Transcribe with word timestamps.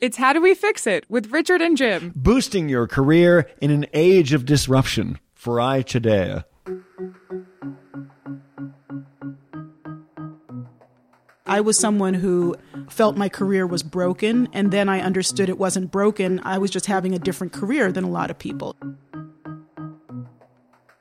It's 0.00 0.16
How 0.16 0.32
Do 0.32 0.40
We 0.40 0.54
Fix 0.54 0.86
It 0.86 1.04
with 1.08 1.32
Richard 1.32 1.60
and 1.60 1.76
Jim. 1.76 2.12
Boosting 2.14 2.68
your 2.68 2.86
career 2.86 3.50
in 3.60 3.72
an 3.72 3.84
age 3.92 4.32
of 4.32 4.44
disruption. 4.44 5.18
Farai 5.36 5.82
Chideya. 5.82 6.44
I 11.44 11.60
was 11.60 11.76
someone 11.76 12.14
who 12.14 12.54
felt 12.88 13.16
my 13.16 13.28
career 13.28 13.66
was 13.66 13.82
broken, 13.82 14.46
and 14.52 14.70
then 14.70 14.88
I 14.88 15.00
understood 15.00 15.48
it 15.48 15.58
wasn't 15.58 15.90
broken. 15.90 16.40
I 16.44 16.58
was 16.58 16.70
just 16.70 16.86
having 16.86 17.12
a 17.12 17.18
different 17.18 17.52
career 17.52 17.90
than 17.90 18.04
a 18.04 18.10
lot 18.10 18.30
of 18.30 18.38
people. 18.38 18.76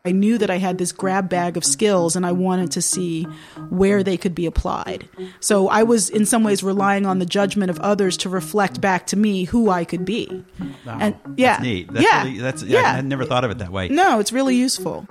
I 0.08 0.12
knew 0.12 0.38
that 0.38 0.50
I 0.50 0.58
had 0.58 0.78
this 0.78 0.94
grab 0.94 1.28
bag 1.28 1.58
of 1.58 1.66
skills 1.66 2.16
and 2.16 2.26
I 2.26 2.32
wanted 2.32 2.72
to 2.72 2.82
see 2.82 3.26
where 3.70 4.04
they 4.04 4.16
could 4.16 4.34
be 4.34 4.46
applied. 4.46 5.10
So 5.42 5.68
I 5.68 5.84
was 5.84 6.10
in 6.10 6.26
some 6.26 6.46
ways 6.46 6.64
relying 6.64 7.06
on 7.06 7.20
the 7.20 7.26
judgment 7.26 7.70
of 7.70 7.78
others 7.80 8.16
to 8.18 8.30
reflect 8.30 8.80
back 8.80 9.08
to 9.08 9.18
me 9.18 9.44
who 9.44 9.70
I 9.70 9.84
could 9.84 10.06
be. 10.06 10.46
Wow, 10.86 10.98
and 11.02 11.16
yeah, 11.36 11.52
that's 11.52 11.64
neat. 11.64 11.92
That's 11.92 12.06
yeah, 12.06 12.24
really, 12.24 12.40
that's 12.40 12.64
yeah, 12.64 12.82
yeah. 12.82 12.94
I 12.94 13.02
never 13.02 13.26
thought 13.26 13.44
of 13.44 13.52
it 13.52 13.58
that 13.58 13.72
way. 13.74 13.90
No, 13.90 14.20
it's 14.22 14.32
really 14.32 14.56
useful. 14.56 15.06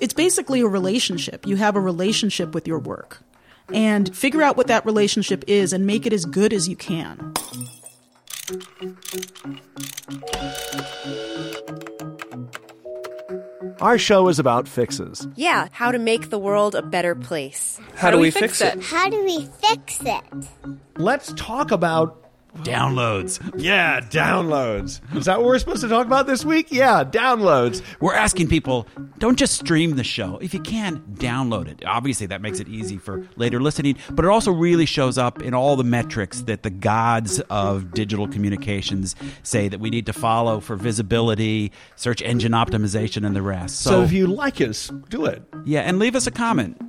It's 0.00 0.14
basically 0.14 0.62
a 0.62 0.66
relationship. 0.66 1.46
You 1.46 1.54
have 1.54 1.76
a 1.76 1.80
relationship 1.80 2.52
with 2.52 2.66
your 2.66 2.80
work. 2.80 3.22
And 3.72 4.14
figure 4.16 4.42
out 4.42 4.56
what 4.56 4.66
that 4.66 4.84
relationship 4.84 5.44
is 5.46 5.72
and 5.72 5.86
make 5.86 6.04
it 6.04 6.12
as 6.12 6.24
good 6.24 6.52
as 6.52 6.68
you 6.68 6.74
can. 6.74 7.32
Our 13.80 13.96
show 13.96 14.28
is 14.28 14.38
about 14.38 14.68
fixes. 14.68 15.26
Yeah, 15.36 15.68
how 15.72 15.90
to 15.90 15.98
make 15.98 16.28
the 16.28 16.38
world 16.38 16.74
a 16.74 16.82
better 16.82 17.14
place. 17.14 17.80
How, 17.94 18.10
do 18.10 18.18
we 18.18 18.30
fix 18.30 18.60
it? 18.60 18.82
How 18.82 19.08
do 19.08 19.24
we 19.24 19.46
fix 19.46 20.00
it? 20.02 20.22
Let's 20.98 21.32
talk 21.32 21.70
about 21.70 22.29
Downloads. 22.58 23.40
yeah, 23.56 24.00
downloads. 24.00 25.00
Is 25.16 25.26
that 25.26 25.38
what 25.38 25.46
we're 25.46 25.58
supposed 25.58 25.82
to 25.82 25.88
talk 25.88 26.06
about 26.06 26.26
this 26.26 26.44
week? 26.44 26.68
Yeah, 26.70 27.04
downloads. 27.04 27.82
We're 28.00 28.14
asking 28.14 28.48
people 28.48 28.86
don't 29.18 29.38
just 29.38 29.54
stream 29.58 29.96
the 29.96 30.04
show. 30.04 30.38
If 30.38 30.52
you 30.54 30.60
can, 30.60 31.00
download 31.14 31.68
it. 31.68 31.82
Obviously, 31.86 32.26
that 32.26 32.40
makes 32.42 32.58
it 32.60 32.68
easy 32.68 32.96
for 32.98 33.26
later 33.36 33.60
listening, 33.60 33.96
but 34.10 34.24
it 34.24 34.28
also 34.28 34.50
really 34.52 34.86
shows 34.86 35.16
up 35.18 35.42
in 35.42 35.54
all 35.54 35.76
the 35.76 35.84
metrics 35.84 36.42
that 36.42 36.62
the 36.62 36.70
gods 36.70 37.40
of 37.50 37.92
digital 37.92 38.26
communications 38.28 39.14
say 39.42 39.68
that 39.68 39.80
we 39.80 39.90
need 39.90 40.06
to 40.06 40.12
follow 40.12 40.60
for 40.60 40.76
visibility, 40.76 41.72
search 41.96 42.20
engine 42.22 42.52
optimization, 42.52 43.24
and 43.26 43.34
the 43.36 43.42
rest. 43.42 43.80
So, 43.80 43.90
So, 43.90 44.02
if 44.02 44.12
you 44.12 44.26
like 44.26 44.60
us, 44.60 44.90
do 45.08 45.24
it. 45.26 45.42
yeah, 45.64 45.80
and 45.80 45.98
leave 45.98 46.14
us 46.16 46.26
a 46.26 46.30
comment. 46.30 46.80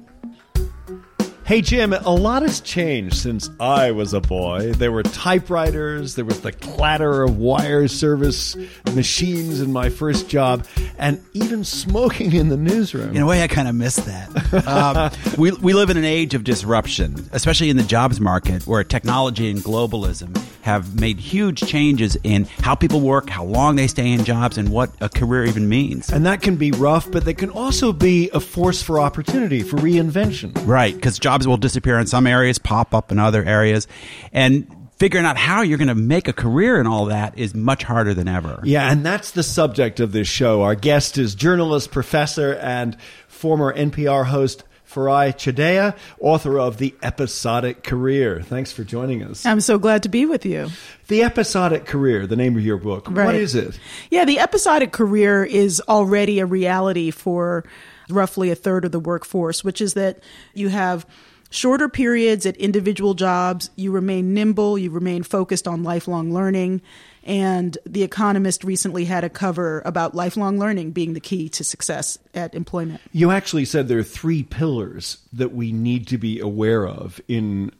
Hey 1.43 1.61
Jim, 1.61 1.91
a 1.91 2.11
lot 2.11 2.43
has 2.43 2.61
changed 2.61 3.15
since 3.15 3.49
I 3.59 3.91
was 3.91 4.13
a 4.13 4.21
boy. 4.21 4.71
There 4.73 4.91
were 4.91 5.03
typewriters, 5.03 6.15
there 6.15 6.23
was 6.23 6.39
the 6.41 6.51
clatter 6.51 7.23
of 7.23 7.37
wire 7.37 7.87
service 7.87 8.55
machines 8.93 9.59
in 9.59 9.73
my 9.73 9.89
first 9.89 10.29
job, 10.29 10.65
and 10.97 11.21
even 11.33 11.63
smoking 11.63 12.33
in 12.33 12.49
the 12.49 12.57
newsroom. 12.57 13.15
In 13.15 13.21
a 13.21 13.25
way, 13.25 13.43
I 13.43 13.47
kind 13.47 13.67
of 13.67 13.75
miss 13.75 13.97
that. 13.97 14.67
um, 14.67 15.11
we, 15.37 15.51
we 15.51 15.73
live 15.73 15.89
in 15.89 15.97
an 15.97 16.05
age 16.05 16.35
of 16.35 16.43
disruption, 16.43 17.29
especially 17.33 17.69
in 17.69 17.75
the 17.75 17.83
jobs 17.83 18.21
market, 18.21 18.65
where 18.65 18.83
technology 18.83 19.49
and 19.49 19.59
globalism 19.59 20.37
have 20.61 20.99
made 20.99 21.19
huge 21.19 21.61
changes 21.61 22.17
in 22.23 22.45
how 22.59 22.75
people 22.75 23.01
work, 23.01 23.29
how 23.29 23.43
long 23.43 23.75
they 23.75 23.87
stay 23.87 24.11
in 24.11 24.23
jobs, 24.23 24.57
and 24.57 24.69
what 24.69 24.91
a 25.01 25.09
career 25.09 25.45
even 25.45 25.67
means. 25.67 26.09
and 26.09 26.25
that 26.25 26.41
can 26.41 26.55
be 26.55 26.71
rough, 26.71 27.09
but 27.11 27.25
they 27.25 27.33
can 27.33 27.49
also 27.49 27.91
be 27.91 28.29
a 28.31 28.39
force 28.39 28.81
for 28.81 28.99
opportunity, 28.99 29.61
for 29.61 29.77
reinvention. 29.77 30.51
Right, 30.65 30.93
because 30.93 31.19
jobs 31.19 31.47
will 31.47 31.57
disappear 31.57 31.99
in 31.99 32.07
some 32.07 32.27
areas, 32.27 32.57
pop 32.57 32.93
up 32.93 33.11
in 33.11 33.19
other 33.19 33.43
areas, 33.43 33.87
and 34.31 34.67
figuring 34.97 35.25
out 35.25 35.35
how 35.35 35.63
you're 35.63 35.79
going 35.79 35.87
to 35.87 35.95
make 35.95 36.27
a 36.27 36.33
career 36.33 36.79
in 36.79 36.85
all 36.85 37.05
that 37.05 37.35
is 37.35 37.55
much 37.55 37.81
harder 37.83 38.13
than 38.13 38.27
ever. 38.27 38.61
Yeah, 38.63 38.91
and 38.91 39.03
that's 39.03 39.31
the 39.31 39.41
subject 39.41 39.99
of 39.99 40.11
this 40.11 40.27
show. 40.27 40.61
Our 40.61 40.75
guest 40.75 41.17
is 41.17 41.33
journalist, 41.33 41.89
professor, 41.89 42.53
and 42.53 42.95
former 43.27 43.73
NPR 43.73 44.25
host 44.27 44.63
Farai 44.93 45.33
Chideya, 45.33 45.95
author 46.19 46.59
of 46.59 46.77
The 46.77 46.93
Episodic 47.01 47.83
Career. 47.83 48.41
Thanks 48.41 48.71
for 48.71 48.83
joining 48.83 49.23
us. 49.23 49.45
I'm 49.45 49.61
so 49.61 49.77
glad 49.79 50.03
to 50.03 50.09
be 50.09 50.25
with 50.25 50.45
you. 50.45 50.67
The 51.07 51.23
Episodic 51.23 51.85
Career, 51.85 52.27
the 52.27 52.35
name 52.35 52.57
of 52.57 52.63
your 52.65 52.77
book. 52.77 53.07
What 53.07 53.17
Right. 53.17 53.35
is 53.35 53.55
it? 53.55 53.79
Yeah, 54.09 54.25
the 54.25 54.39
episodic 54.39 54.91
career 54.91 55.43
is 55.43 55.81
already 55.87 56.39
a 56.39 56.45
reality 56.45 57.11
for 57.11 57.63
roughly 58.09 58.51
a 58.51 58.55
third 58.55 58.83
of 58.85 58.91
the 58.91 58.99
workforce, 58.99 59.63
which 59.63 59.79
is 59.81 59.93
that 59.93 60.19
you 60.53 60.67
have 60.69 61.05
shorter 61.49 61.87
periods 61.89 62.45
at 62.45 62.55
individual 62.57 63.13
jobs, 63.13 63.69
you 63.75 63.91
remain 63.91 64.33
nimble, 64.33 64.77
you 64.77 64.89
remain 64.89 65.23
focused 65.23 65.67
on 65.67 65.83
lifelong 65.83 66.33
learning. 66.33 66.81
And 67.23 67.77
The 67.85 68.03
Economist 68.03 68.63
recently 68.63 69.05
had 69.05 69.23
a 69.23 69.29
cover 69.29 69.81
about 69.85 70.15
lifelong 70.15 70.57
learning 70.57 70.91
being 70.91 71.13
the 71.13 71.19
key 71.19 71.49
to 71.49 71.63
success 71.63 72.17
at 72.33 72.55
employment. 72.55 73.01
You 73.11 73.31
actually 73.31 73.65
said 73.65 73.87
there 73.87 73.99
are 73.99 74.03
three 74.03 74.43
pillars 74.43 75.19
that 75.33 75.53
we 75.53 75.71
need 75.71 76.07
to 76.07 76.17
be 76.17 76.39
aware 76.39 76.87
of 76.87 77.21
in 77.27 77.71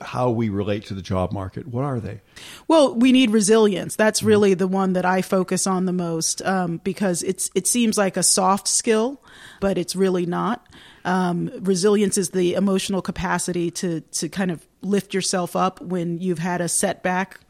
how 0.00 0.30
we 0.30 0.48
relate 0.48 0.84
to 0.86 0.94
the 0.94 1.02
job 1.02 1.32
market. 1.32 1.66
What 1.66 1.84
are 1.84 2.00
they? 2.00 2.20
Well, 2.68 2.94
we 2.94 3.12
need 3.12 3.30
resilience. 3.30 3.96
That's 3.96 4.22
really 4.22 4.54
the 4.54 4.68
one 4.68 4.92
that 4.92 5.04
I 5.04 5.22
focus 5.22 5.66
on 5.66 5.86
the 5.86 5.92
most 5.92 6.42
um, 6.42 6.78
because 6.84 7.22
it's 7.22 7.50
it 7.54 7.66
seems 7.66 7.96
like 7.96 8.16
a 8.16 8.22
soft 8.22 8.68
skill, 8.68 9.22
but 9.60 9.78
it's 9.78 9.96
really 9.96 10.26
not. 10.26 10.66
Um, 11.04 11.50
resilience 11.60 12.18
is 12.18 12.30
the 12.30 12.54
emotional 12.54 13.00
capacity 13.00 13.70
to 13.72 14.00
to 14.00 14.28
kind 14.28 14.50
of 14.50 14.66
lift 14.82 15.14
yourself 15.14 15.56
up 15.56 15.80
when 15.80 16.18
you've 16.18 16.38
had 16.38 16.60
a 16.60 16.68
setback. 16.68 17.40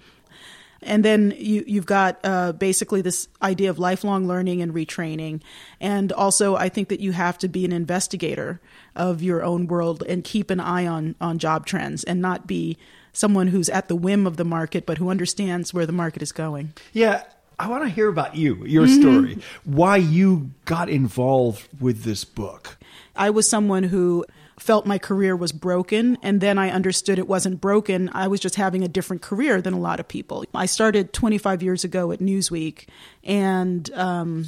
And 0.82 1.04
then 1.04 1.34
you, 1.37 1.64
you've 1.66 1.87
got 1.87 2.19
uh, 2.22 2.53
basically 2.53 3.03
this 3.03 3.28
idea 3.42 3.70
of 3.70 3.78
lifelong 3.78 4.28
learning 4.28 4.62
and 4.62 4.72
retraining. 4.72 5.41
And 5.81 6.12
also, 6.12 6.56
I 6.56 6.69
think 6.69 6.88
that 6.88 7.00
you 7.00 7.12
have 7.12 7.38
to 7.38 7.48
be 7.48 7.64
an 7.64 7.72
investigator 7.72 8.60
of 8.94 9.22
your 9.22 9.42
own 9.42 9.66
world 9.66 10.03
and 10.09 10.22
keep 10.22 10.50
an 10.50 10.60
eye 10.60 10.87
on, 10.87 11.16
on 11.20 11.38
job 11.38 11.66
trends 11.66 12.04
and 12.04 12.20
not 12.20 12.47
be 12.47 12.76
someone 13.12 13.48
who's 13.48 13.69
at 13.69 13.88
the 13.88 13.96
whim 13.96 14.26
of 14.26 14.37
the 14.37 14.44
market, 14.44 14.87
but 14.87 14.99
who 14.99 15.08
understands 15.08 15.73
where 15.73 15.87
the 15.87 15.93
market 15.93 16.23
is 16.23 16.32
going. 16.32 16.73
Yeah, 16.93 17.23
I 17.58 17.69
want 17.69 17.84
to 17.84 17.88
hear 17.88 18.08
about 18.08 18.37
you, 18.37 18.67
your 18.67 18.87
story, 18.87 19.38
why 19.64 19.96
you 19.96 20.50
got 20.67 20.90
involved 20.90 21.67
with 21.81 22.02
this 22.02 22.25
book. 22.25 22.76
I 23.17 23.31
was 23.31 23.49
someone 23.49 23.84
who 23.84 24.26
felt 24.58 24.87
my 24.87 24.99
career 24.99 25.37
was 25.37 25.53
broken 25.53 26.17
and 26.23 26.41
then 26.41 26.58
I 26.58 26.70
understood 26.70 27.19
it 27.19 27.29
wasn't 27.29 27.61
broken. 27.61 28.08
I 28.12 28.29
was 28.29 28.41
just 28.41 28.55
having 28.55 28.82
a 28.82 28.88
different 28.88 29.23
career 29.23 29.61
than 29.61 29.75
a 29.75 29.79
lot 29.79 30.00
of 30.00 30.08
people. 30.08 30.44
I 30.55 30.67
started 30.67 31.12
25 31.12 31.62
years 31.62 31.85
ago 31.85 32.11
at 32.11 32.20
Newsweek 32.20 32.87
and 33.23 33.93
um, 33.93 34.47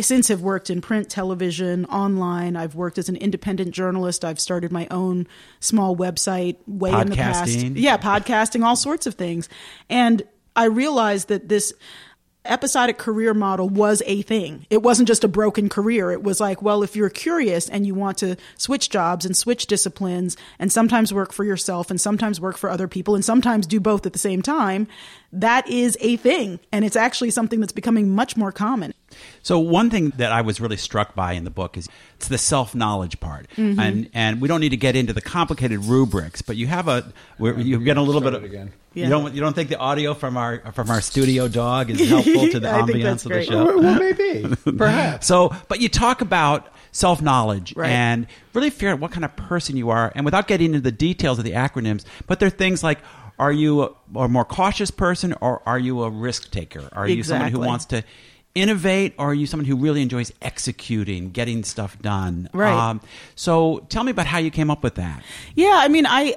since 0.00 0.28
have 0.28 0.40
worked 0.40 0.70
in 0.70 0.80
print, 0.80 1.08
television, 1.08 1.84
online. 1.86 2.56
I've 2.56 2.74
worked 2.74 2.98
as 2.98 3.08
an 3.08 3.16
independent 3.16 3.70
journalist. 3.70 4.24
I've 4.24 4.40
started 4.40 4.72
my 4.72 4.88
own 4.90 5.28
small 5.60 5.96
website 5.96 6.56
way 6.66 6.90
in 6.90 7.10
the 7.10 7.16
past. 7.16 7.50
Yeah, 7.50 7.96
podcasting, 7.96 8.64
all 8.64 8.76
sorts 8.76 9.06
of 9.06 9.14
things. 9.14 9.48
And 9.88 10.22
I 10.56 10.66
realized 10.66 11.28
that 11.28 11.48
this 11.48 11.72
episodic 12.44 12.98
career 12.98 13.32
model 13.34 13.68
was 13.68 14.02
a 14.06 14.22
thing. 14.22 14.66
It 14.70 14.82
wasn't 14.82 15.08
just 15.08 15.24
a 15.24 15.28
broken 15.28 15.68
career. 15.68 16.10
It 16.10 16.22
was 16.22 16.40
like, 16.40 16.62
well, 16.62 16.82
if 16.82 16.94
you're 16.94 17.10
curious 17.10 17.68
and 17.68 17.86
you 17.86 17.94
want 17.94 18.18
to 18.18 18.36
switch 18.56 18.90
jobs 18.90 19.24
and 19.24 19.36
switch 19.36 19.66
disciplines 19.66 20.36
and 20.58 20.70
sometimes 20.70 21.14
work 21.14 21.32
for 21.32 21.44
yourself 21.44 21.90
and 21.90 22.00
sometimes 22.00 22.40
work 22.40 22.56
for 22.56 22.70
other 22.70 22.88
people 22.88 23.14
and 23.14 23.24
sometimes 23.24 23.66
do 23.66 23.80
both 23.80 24.04
at 24.06 24.12
the 24.12 24.18
same 24.18 24.42
time, 24.42 24.86
that 25.34 25.68
is 25.68 25.98
a 26.00 26.16
thing. 26.16 26.60
And 26.72 26.84
it's 26.84 26.96
actually 26.96 27.30
something 27.30 27.60
that's 27.60 27.72
becoming 27.72 28.14
much 28.14 28.36
more 28.36 28.52
common. 28.52 28.94
So 29.42 29.58
one 29.58 29.90
thing 29.90 30.10
that 30.16 30.32
I 30.32 30.40
was 30.40 30.60
really 30.60 30.76
struck 30.76 31.14
by 31.14 31.32
in 31.32 31.44
the 31.44 31.50
book 31.50 31.76
is 31.76 31.88
it's 32.16 32.28
the 32.28 32.38
self 32.38 32.74
knowledge 32.74 33.20
part, 33.20 33.46
mm-hmm. 33.56 33.78
and 33.78 34.10
and 34.12 34.40
we 34.40 34.48
don't 34.48 34.60
need 34.60 34.70
to 34.70 34.76
get 34.76 34.96
into 34.96 35.12
the 35.12 35.20
complicated 35.20 35.84
rubrics, 35.84 36.42
but 36.42 36.56
you 36.56 36.66
have 36.66 36.88
a 36.88 37.12
you 37.38 37.78
get 37.80 37.96
a 37.96 38.02
little 38.02 38.20
bit 38.20 38.34
of 38.34 38.42
again. 38.42 38.72
Yeah. 38.94 39.04
You 39.04 39.10
don't 39.10 39.34
you 39.34 39.40
don't 39.40 39.54
think 39.54 39.68
the 39.68 39.78
audio 39.78 40.14
from 40.14 40.36
our 40.36 40.72
from 40.72 40.90
our 40.90 41.00
studio 41.00 41.48
dog 41.48 41.90
is 41.90 42.08
helpful 42.08 42.48
to 42.50 42.60
the 42.60 42.68
ambiance 42.68 43.26
of 43.26 43.32
the 43.32 43.42
show? 43.42 43.78
Well, 43.78 43.98
maybe, 43.98 44.54
perhaps. 44.76 45.26
so, 45.26 45.54
but 45.68 45.80
you 45.80 45.88
talk 45.88 46.20
about 46.20 46.68
self 46.92 47.20
knowledge 47.20 47.74
right. 47.76 47.90
and 47.90 48.26
really 48.52 48.70
figure 48.70 48.90
out 48.90 49.00
what 49.00 49.10
kind 49.10 49.24
of 49.24 49.34
person 49.36 49.76
you 49.76 49.90
are, 49.90 50.12
and 50.14 50.24
without 50.24 50.46
getting 50.46 50.68
into 50.68 50.80
the 50.80 50.92
details 50.92 51.38
of 51.38 51.44
the 51.44 51.52
acronyms, 51.52 52.04
but 52.26 52.38
there 52.40 52.46
are 52.46 52.50
things 52.50 52.82
like 52.82 52.98
are 53.38 53.52
you 53.52 53.82
a, 53.82 53.90
a 54.16 54.28
more 54.28 54.44
cautious 54.44 54.90
person 54.90 55.34
or 55.40 55.62
are 55.66 55.78
you 55.78 56.02
a 56.02 56.10
risk 56.10 56.50
taker? 56.50 56.88
Are 56.92 57.08
you 57.08 57.18
exactly. 57.18 57.50
someone 57.50 57.62
who 57.62 57.68
wants 57.68 57.86
to 57.86 58.04
innovate 58.54 59.14
or 59.18 59.30
are 59.30 59.34
you 59.34 59.46
someone 59.46 59.64
who 59.64 59.76
really 59.76 60.00
enjoys 60.00 60.32
executing 60.40 61.30
getting 61.30 61.64
stuff 61.64 62.00
done? 62.00 62.48
Right. 62.52 62.72
Um, 62.72 63.00
so 63.34 63.84
tell 63.88 64.04
me 64.04 64.12
about 64.12 64.26
how 64.26 64.38
you 64.38 64.50
came 64.50 64.70
up 64.70 64.82
with 64.82 64.94
that. 64.94 65.22
Yeah 65.56 65.74
i 65.74 65.88
mean 65.88 66.06
i 66.06 66.34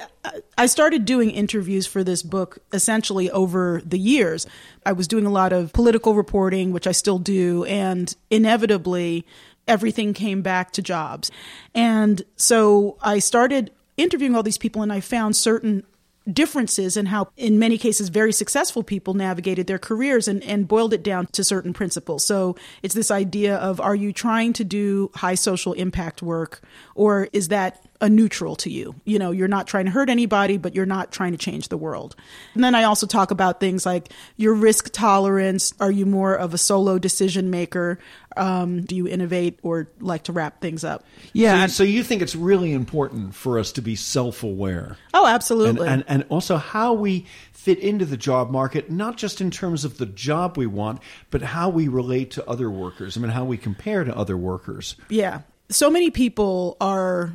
i 0.58 0.66
started 0.66 1.06
doing 1.06 1.30
interviews 1.30 1.86
for 1.86 2.04
this 2.04 2.24
book 2.24 2.58
essentially 2.74 3.30
over 3.30 3.82
the 3.86 4.00
years. 4.00 4.48
I 4.86 4.94
was 4.94 5.08
doing 5.08 5.26
a 5.26 5.32
lot 5.32 5.54
of 5.54 5.74
political 5.74 6.16
reporting 6.16 6.72
which 6.72 6.88
i 6.88 6.92
still 6.92 7.20
do 7.20 7.64
and 7.66 8.16
inevitably 8.32 9.26
everything 9.68 10.14
came 10.14 10.42
back 10.42 10.72
to 10.72 10.82
jobs. 10.82 11.30
And 11.76 12.24
so 12.36 12.98
i 13.02 13.20
started 13.20 13.70
interviewing 13.96 14.36
all 14.36 14.44
these 14.44 14.58
people 14.58 14.82
and 14.82 14.92
i 14.92 15.02
found 15.02 15.36
certain 15.36 15.84
differences 16.32 16.98
in 16.98 17.08
how, 17.08 17.30
in 17.38 17.60
many 17.60 17.78
cases, 17.78 18.10
very 18.10 18.32
successful 18.32 18.84
people 18.84 19.14
navigated 19.14 19.68
their 19.68 19.80
careers 19.80 20.28
and, 20.28 20.44
and 20.44 20.68
boiled 20.68 20.94
it 20.94 21.04
down 21.04 21.28
to 21.28 21.44
certain 21.44 21.74
principles. 21.74 22.26
So 22.26 22.56
it's 22.84 22.94
this 22.94 23.12
idea 23.12 23.56
of 23.58 23.80
are 23.80 23.96
you 23.96 24.12
trying 24.12 24.54
to 24.54 24.64
do 24.64 25.12
high 25.16 25.36
social 25.36 25.74
impact 25.74 26.22
work 26.22 26.62
or 26.96 27.30
is 27.34 27.48
that 27.50 27.84
a 28.02 28.10
neutral 28.10 28.56
to 28.58 28.70
you. 28.70 28.96
You 29.06 29.20
know, 29.20 29.32
you're 29.32 29.48
not 29.48 29.68
trying 29.68 29.86
to 29.86 29.92
hurt 29.92 30.10
anybody, 30.10 30.58
but 30.58 30.76
you're 30.76 30.86
not 30.86 31.12
trying 31.12 31.32
to 31.32 31.38
change 31.38 31.70
the 31.70 31.78
world. 31.78 32.16
And 32.54 32.64
then 32.64 32.76
I 32.76 32.84
also 32.84 33.08
talk 33.08 33.32
about 33.32 33.60
things 33.60 33.86
like 33.86 34.12
your 34.36 34.54
risk 34.54 34.92
tolerance. 34.92 35.74
Are 35.80 35.92
you 35.92 36.06
more 36.06 36.36
of 36.36 36.54
a 36.54 36.58
solo 36.58 37.00
decision 37.00 37.50
maker? 37.50 38.00
Um, 38.36 38.82
do 38.82 38.96
you 38.96 39.08
innovate 39.08 39.60
or 39.64 39.90
like 40.00 40.24
to 40.26 40.32
wrap 40.32 40.62
things 40.62 40.84
up? 40.84 41.04
Yeah. 41.34 41.66
So, 41.66 41.74
so 41.74 41.84
you 41.84 42.04
think 42.04 42.22
it's 42.22 42.36
really 42.36 42.72
important 42.72 43.34
for 43.34 43.58
us 43.58 43.72
to 43.74 43.82
be 43.82 43.96
self 43.96 44.44
aware? 44.44 44.98
Oh, 45.14 45.26
absolutely. 45.26 45.88
And, 45.88 46.04
and, 46.08 46.22
and 46.22 46.26
also 46.30 46.58
how 46.58 46.94
we 46.94 47.26
fit 47.52 47.80
into 47.80 48.06
the 48.06 48.18
job 48.18 48.52
market, 48.52 48.92
not 48.92 49.18
just 49.18 49.42
in 49.42 49.52
terms 49.52 49.84
of 49.84 49.98
the 49.98 50.06
job 50.06 50.58
we 50.58 50.68
want, 50.68 51.02
but 51.32 51.42
how 51.42 51.70
we 51.70 51.88
relate 51.88 52.32
to 52.32 52.48
other 52.48 52.70
workers. 52.70 53.18
I 53.18 53.20
mean, 53.20 53.32
how 53.32 53.44
we 53.44 53.58
compare 53.58 54.04
to 54.04 54.16
other 54.16 54.38
workers. 54.38 54.96
Yeah. 55.10 55.42
So 55.70 55.90
many 55.90 56.10
people 56.10 56.78
are 56.80 57.34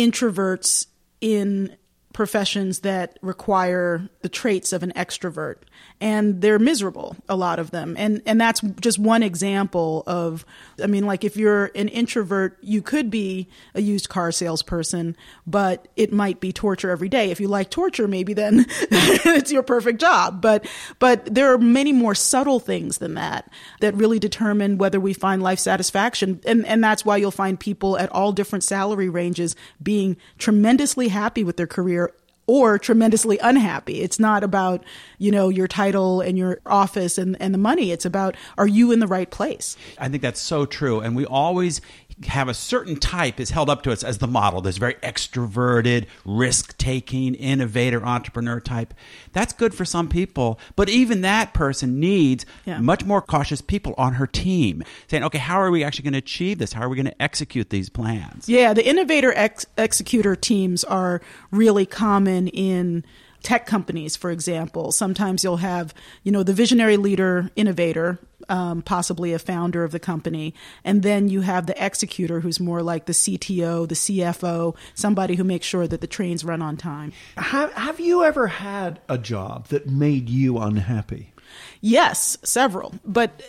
introverts 0.00 0.86
in 1.20 1.76
professions 2.20 2.80
that 2.80 3.18
require 3.22 4.06
the 4.20 4.28
traits 4.28 4.74
of 4.74 4.82
an 4.82 4.92
extrovert 4.94 5.56
and 6.02 6.42
they're 6.42 6.58
miserable 6.58 7.16
a 7.30 7.34
lot 7.34 7.58
of 7.58 7.70
them. 7.70 7.96
And 7.98 8.20
and 8.26 8.38
that's 8.38 8.60
just 8.78 8.98
one 8.98 9.22
example 9.22 10.02
of 10.06 10.44
i 10.82 10.86
mean 10.86 11.06
like 11.06 11.24
if 11.24 11.34
you're 11.34 11.70
an 11.74 11.88
introvert 11.88 12.58
you 12.60 12.82
could 12.82 13.10
be 13.10 13.48
a 13.74 13.80
used 13.80 14.10
car 14.10 14.32
salesperson 14.32 15.16
but 15.46 15.88
it 15.96 16.12
might 16.12 16.40
be 16.40 16.52
torture 16.52 16.90
every 16.90 17.08
day. 17.08 17.30
If 17.30 17.40
you 17.40 17.48
like 17.48 17.70
torture 17.70 18.06
maybe 18.06 18.34
then 18.34 18.66
it's 18.90 19.50
your 19.50 19.62
perfect 19.62 19.98
job. 19.98 20.42
But 20.42 20.66
but 20.98 21.24
there 21.24 21.54
are 21.54 21.58
many 21.58 21.94
more 21.94 22.14
subtle 22.14 22.60
things 22.60 22.98
than 22.98 23.14
that 23.14 23.50
that 23.80 23.94
really 23.94 24.18
determine 24.18 24.76
whether 24.76 25.00
we 25.00 25.14
find 25.14 25.42
life 25.42 25.58
satisfaction. 25.58 26.42
And 26.44 26.66
and 26.66 26.84
that's 26.84 27.02
why 27.02 27.16
you'll 27.16 27.30
find 27.30 27.58
people 27.58 27.96
at 27.96 28.12
all 28.12 28.32
different 28.32 28.62
salary 28.62 29.08
ranges 29.08 29.56
being 29.82 30.18
tremendously 30.36 31.08
happy 31.08 31.44
with 31.44 31.56
their 31.56 31.66
career 31.66 32.09
or 32.50 32.80
tremendously 32.80 33.38
unhappy. 33.38 34.02
It's 34.02 34.18
not 34.18 34.42
about, 34.42 34.82
you 35.18 35.30
know, 35.30 35.50
your 35.50 35.68
title 35.68 36.20
and 36.20 36.36
your 36.36 36.60
office 36.66 37.16
and, 37.16 37.40
and 37.40 37.54
the 37.54 37.58
money. 37.58 37.92
It's 37.92 38.04
about, 38.04 38.34
are 38.58 38.66
you 38.66 38.90
in 38.90 38.98
the 38.98 39.06
right 39.06 39.30
place? 39.30 39.76
I 39.98 40.08
think 40.08 40.20
that's 40.20 40.40
so 40.40 40.66
true. 40.66 40.98
And 40.98 41.14
we 41.14 41.24
always 41.24 41.80
have 42.26 42.48
a 42.48 42.54
certain 42.54 42.96
type 42.96 43.40
is 43.40 43.50
held 43.50 43.70
up 43.70 43.82
to 43.82 43.92
us 43.92 44.02
as 44.04 44.18
the 44.18 44.26
model. 44.26 44.60
This 44.60 44.76
very 44.76 44.94
extroverted, 44.96 46.06
risk 46.24 46.76
taking, 46.76 47.34
innovator, 47.34 48.04
entrepreneur 48.04 48.60
type. 48.60 48.92
That's 49.32 49.52
good 49.52 49.74
for 49.74 49.84
some 49.84 50.08
people, 50.08 50.58
but 50.76 50.88
even 50.88 51.22
that 51.22 51.54
person 51.54 51.98
needs 51.98 52.44
Yeah. 52.66 52.78
much 52.80 53.04
more 53.04 53.22
cautious 53.22 53.60
people 53.62 53.94
on 53.96 54.14
her 54.14 54.26
team 54.26 54.82
saying, 55.08 55.24
okay, 55.24 55.38
how 55.38 55.60
are 55.60 55.70
we 55.70 55.82
actually 55.82 56.04
going 56.04 56.12
to 56.12 56.18
achieve 56.18 56.58
this? 56.58 56.72
How 56.74 56.82
are 56.82 56.88
we 56.88 56.96
going 56.96 57.06
to 57.06 57.22
execute 57.22 57.70
these 57.70 57.88
plans? 57.88 58.48
Yeah, 58.48 58.74
the 58.74 58.86
innovator 58.86 59.32
ex- 59.34 59.66
executor 59.78 60.36
teams 60.36 60.84
are 60.84 61.20
really 61.50 61.86
common 61.86 62.48
in 62.48 63.04
tech 63.42 63.66
companies, 63.66 64.16
for 64.16 64.30
example. 64.30 64.92
Sometimes 64.92 65.44
you'll 65.44 65.58
have, 65.58 65.94
you 66.22 66.32
know, 66.32 66.42
the 66.42 66.52
visionary 66.52 66.96
leader, 66.96 67.50
innovator, 67.56 68.18
um, 68.48 68.82
possibly 68.82 69.32
a 69.32 69.38
founder 69.38 69.84
of 69.84 69.92
the 69.92 70.00
company, 70.00 70.54
and 70.84 71.02
then 71.02 71.28
you 71.28 71.42
have 71.42 71.66
the 71.66 71.84
executor, 71.84 72.40
who's 72.40 72.60
more 72.60 72.82
like 72.82 73.06
the 73.06 73.12
CTO, 73.12 73.88
the 73.88 73.94
CFO, 73.94 74.76
somebody 74.94 75.36
who 75.36 75.44
makes 75.44 75.66
sure 75.66 75.86
that 75.86 76.00
the 76.00 76.06
trains 76.06 76.44
run 76.44 76.62
on 76.62 76.76
time. 76.76 77.12
Have, 77.36 77.72
have 77.74 78.00
you 78.00 78.24
ever 78.24 78.46
had 78.46 79.00
a 79.08 79.18
job 79.18 79.68
that 79.68 79.86
made 79.86 80.28
you 80.28 80.58
unhappy? 80.58 81.32
Yes, 81.80 82.36
several. 82.42 82.94
But 83.04 83.42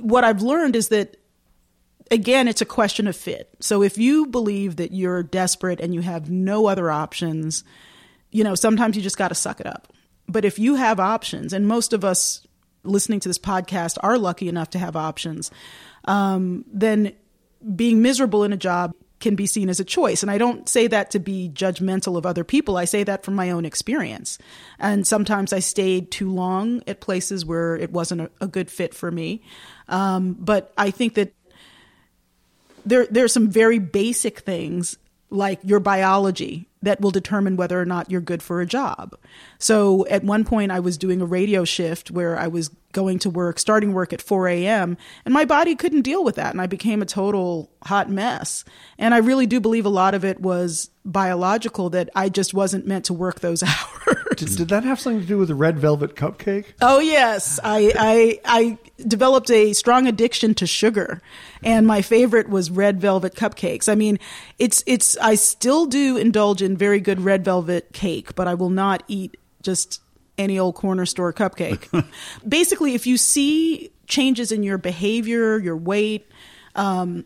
what 0.00 0.24
I've 0.24 0.42
learned 0.42 0.76
is 0.76 0.88
that 0.88 1.16
again, 2.10 2.46
it's 2.46 2.60
a 2.60 2.66
question 2.66 3.06
of 3.06 3.16
fit. 3.16 3.48
So 3.60 3.82
if 3.82 3.96
you 3.96 4.26
believe 4.26 4.76
that 4.76 4.92
you're 4.92 5.22
desperate 5.22 5.80
and 5.80 5.94
you 5.94 6.02
have 6.02 6.30
no 6.30 6.66
other 6.66 6.90
options, 6.90 7.64
you 8.32 8.42
know, 8.42 8.54
sometimes 8.54 8.96
you 8.96 9.02
just 9.02 9.18
got 9.18 9.28
to 9.28 9.34
suck 9.34 9.60
it 9.60 9.66
up. 9.66 9.92
But 10.26 10.44
if 10.44 10.58
you 10.58 10.74
have 10.74 10.98
options, 10.98 11.52
and 11.52 11.68
most 11.68 11.92
of 11.92 12.04
us 12.04 12.46
listening 12.82 13.20
to 13.20 13.28
this 13.28 13.38
podcast 13.38 13.98
are 14.02 14.18
lucky 14.18 14.48
enough 14.48 14.70
to 14.70 14.78
have 14.78 14.96
options, 14.96 15.50
um, 16.06 16.64
then 16.72 17.12
being 17.76 18.02
miserable 18.02 18.42
in 18.42 18.52
a 18.52 18.56
job 18.56 18.92
can 19.20 19.36
be 19.36 19.46
seen 19.46 19.68
as 19.68 19.78
a 19.78 19.84
choice. 19.84 20.22
And 20.22 20.30
I 20.30 20.38
don't 20.38 20.68
say 20.68 20.88
that 20.88 21.12
to 21.12 21.20
be 21.20 21.48
judgmental 21.54 22.16
of 22.16 22.26
other 22.26 22.42
people. 22.42 22.76
I 22.76 22.86
say 22.86 23.04
that 23.04 23.24
from 23.24 23.34
my 23.34 23.50
own 23.50 23.64
experience. 23.64 24.36
And 24.80 25.06
sometimes 25.06 25.52
I 25.52 25.60
stayed 25.60 26.10
too 26.10 26.30
long 26.30 26.82
at 26.88 27.00
places 27.00 27.44
where 27.44 27.76
it 27.76 27.92
wasn't 27.92 28.22
a, 28.22 28.30
a 28.40 28.48
good 28.48 28.68
fit 28.68 28.94
for 28.94 29.12
me. 29.12 29.42
Um, 29.88 30.36
but 30.38 30.72
I 30.76 30.90
think 30.90 31.14
that 31.14 31.32
there 32.84 33.06
there 33.06 33.24
are 33.24 33.28
some 33.28 33.48
very 33.48 33.78
basic 33.78 34.40
things 34.40 34.98
like 35.30 35.60
your 35.62 35.78
biology 35.78 36.68
that 36.82 37.00
will 37.00 37.10
determine 37.10 37.56
whether 37.56 37.80
or 37.80 37.84
not 37.84 38.10
you're 38.10 38.20
good 38.20 38.42
for 38.42 38.60
a 38.60 38.66
job. 38.66 39.16
So 39.58 40.06
at 40.08 40.24
one 40.24 40.44
point 40.44 40.72
I 40.72 40.80
was 40.80 40.98
doing 40.98 41.22
a 41.22 41.26
radio 41.26 41.64
shift 41.64 42.10
where 42.10 42.38
I 42.38 42.48
was 42.48 42.70
going 42.92 43.18
to 43.20 43.30
work, 43.30 43.58
starting 43.58 43.92
work 43.92 44.12
at 44.12 44.20
4 44.20 44.48
a.m. 44.48 44.96
and 45.24 45.32
my 45.32 45.44
body 45.44 45.74
couldn't 45.74 46.02
deal 46.02 46.22
with 46.22 46.36
that. 46.36 46.52
And 46.52 46.60
I 46.60 46.66
became 46.66 47.02
a 47.02 47.06
total 47.06 47.70
hot 47.82 48.10
mess. 48.10 48.64
And 48.98 49.14
I 49.14 49.18
really 49.18 49.46
do 49.46 49.60
believe 49.60 49.86
a 49.86 49.90
lot 49.90 50.14
of 50.14 50.24
it 50.24 50.40
was 50.40 50.90
biological 51.04 51.90
that 51.90 52.10
I 52.14 52.28
just 52.28 52.54
wasn't 52.54 52.86
meant 52.86 53.06
to 53.06 53.14
work 53.14 53.40
those 53.40 53.62
hours. 53.62 54.36
Did, 54.36 54.56
did 54.56 54.68
that 54.68 54.84
have 54.84 55.00
something 55.00 55.20
to 55.20 55.26
do 55.26 55.38
with 55.38 55.48
the 55.48 55.54
red 55.54 55.78
velvet 55.78 56.14
cupcake? 56.14 56.66
Oh 56.80 57.00
yes, 57.00 57.60
I, 57.62 57.92
I 57.98 58.40
I 58.44 58.78
developed 59.06 59.50
a 59.50 59.72
strong 59.72 60.06
addiction 60.06 60.54
to 60.54 60.66
sugar, 60.66 61.20
and 61.62 61.86
my 61.86 62.02
favorite 62.02 62.48
was 62.48 62.70
red 62.70 63.00
velvet 63.00 63.34
cupcakes. 63.34 63.88
I 63.88 63.94
mean, 63.94 64.18
it's 64.58 64.82
it's 64.86 65.16
I 65.18 65.34
still 65.34 65.86
do 65.86 66.16
indulge 66.16 66.62
in 66.62 66.71
very 66.76 67.00
good 67.00 67.20
red 67.20 67.44
velvet 67.44 67.92
cake, 67.92 68.34
but 68.34 68.48
I 68.48 68.54
will 68.54 68.70
not 68.70 69.02
eat 69.08 69.36
just 69.62 70.00
any 70.38 70.58
old 70.58 70.74
corner 70.74 71.06
store 71.06 71.32
cupcake. 71.32 72.04
Basically, 72.48 72.94
if 72.94 73.06
you 73.06 73.16
see 73.16 73.90
changes 74.06 74.52
in 74.52 74.62
your 74.62 74.78
behavior, 74.78 75.58
your 75.58 75.76
weight, 75.76 76.28
um, 76.74 77.24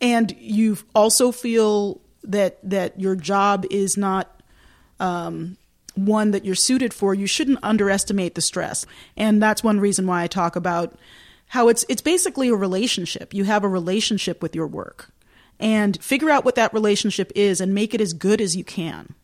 and 0.00 0.34
you 0.38 0.78
also 0.94 1.32
feel 1.32 2.00
that 2.24 2.58
that 2.68 2.98
your 3.00 3.16
job 3.16 3.64
is 3.70 3.96
not 3.96 4.40
um, 5.00 5.56
one 5.94 6.30
that 6.32 6.44
you're 6.44 6.54
suited 6.54 6.92
for, 6.92 7.14
you 7.14 7.26
shouldn't 7.26 7.58
underestimate 7.62 8.34
the 8.34 8.40
stress. 8.40 8.86
And 9.16 9.42
that's 9.42 9.64
one 9.64 9.80
reason 9.80 10.06
why 10.06 10.22
I 10.22 10.26
talk 10.26 10.56
about 10.56 10.98
how 11.48 11.68
it's 11.68 11.84
it's 11.88 12.02
basically 12.02 12.48
a 12.48 12.54
relationship. 12.54 13.32
You 13.32 13.44
have 13.44 13.64
a 13.64 13.68
relationship 13.68 14.42
with 14.42 14.54
your 14.54 14.66
work. 14.66 15.10
And 15.58 16.02
figure 16.02 16.30
out 16.30 16.44
what 16.44 16.54
that 16.56 16.74
relationship 16.74 17.32
is 17.34 17.60
and 17.60 17.74
make 17.74 17.94
it 17.94 18.00
as 18.00 18.12
good 18.12 18.40
as 18.40 18.56
you 18.56 18.64
can. 18.64 19.14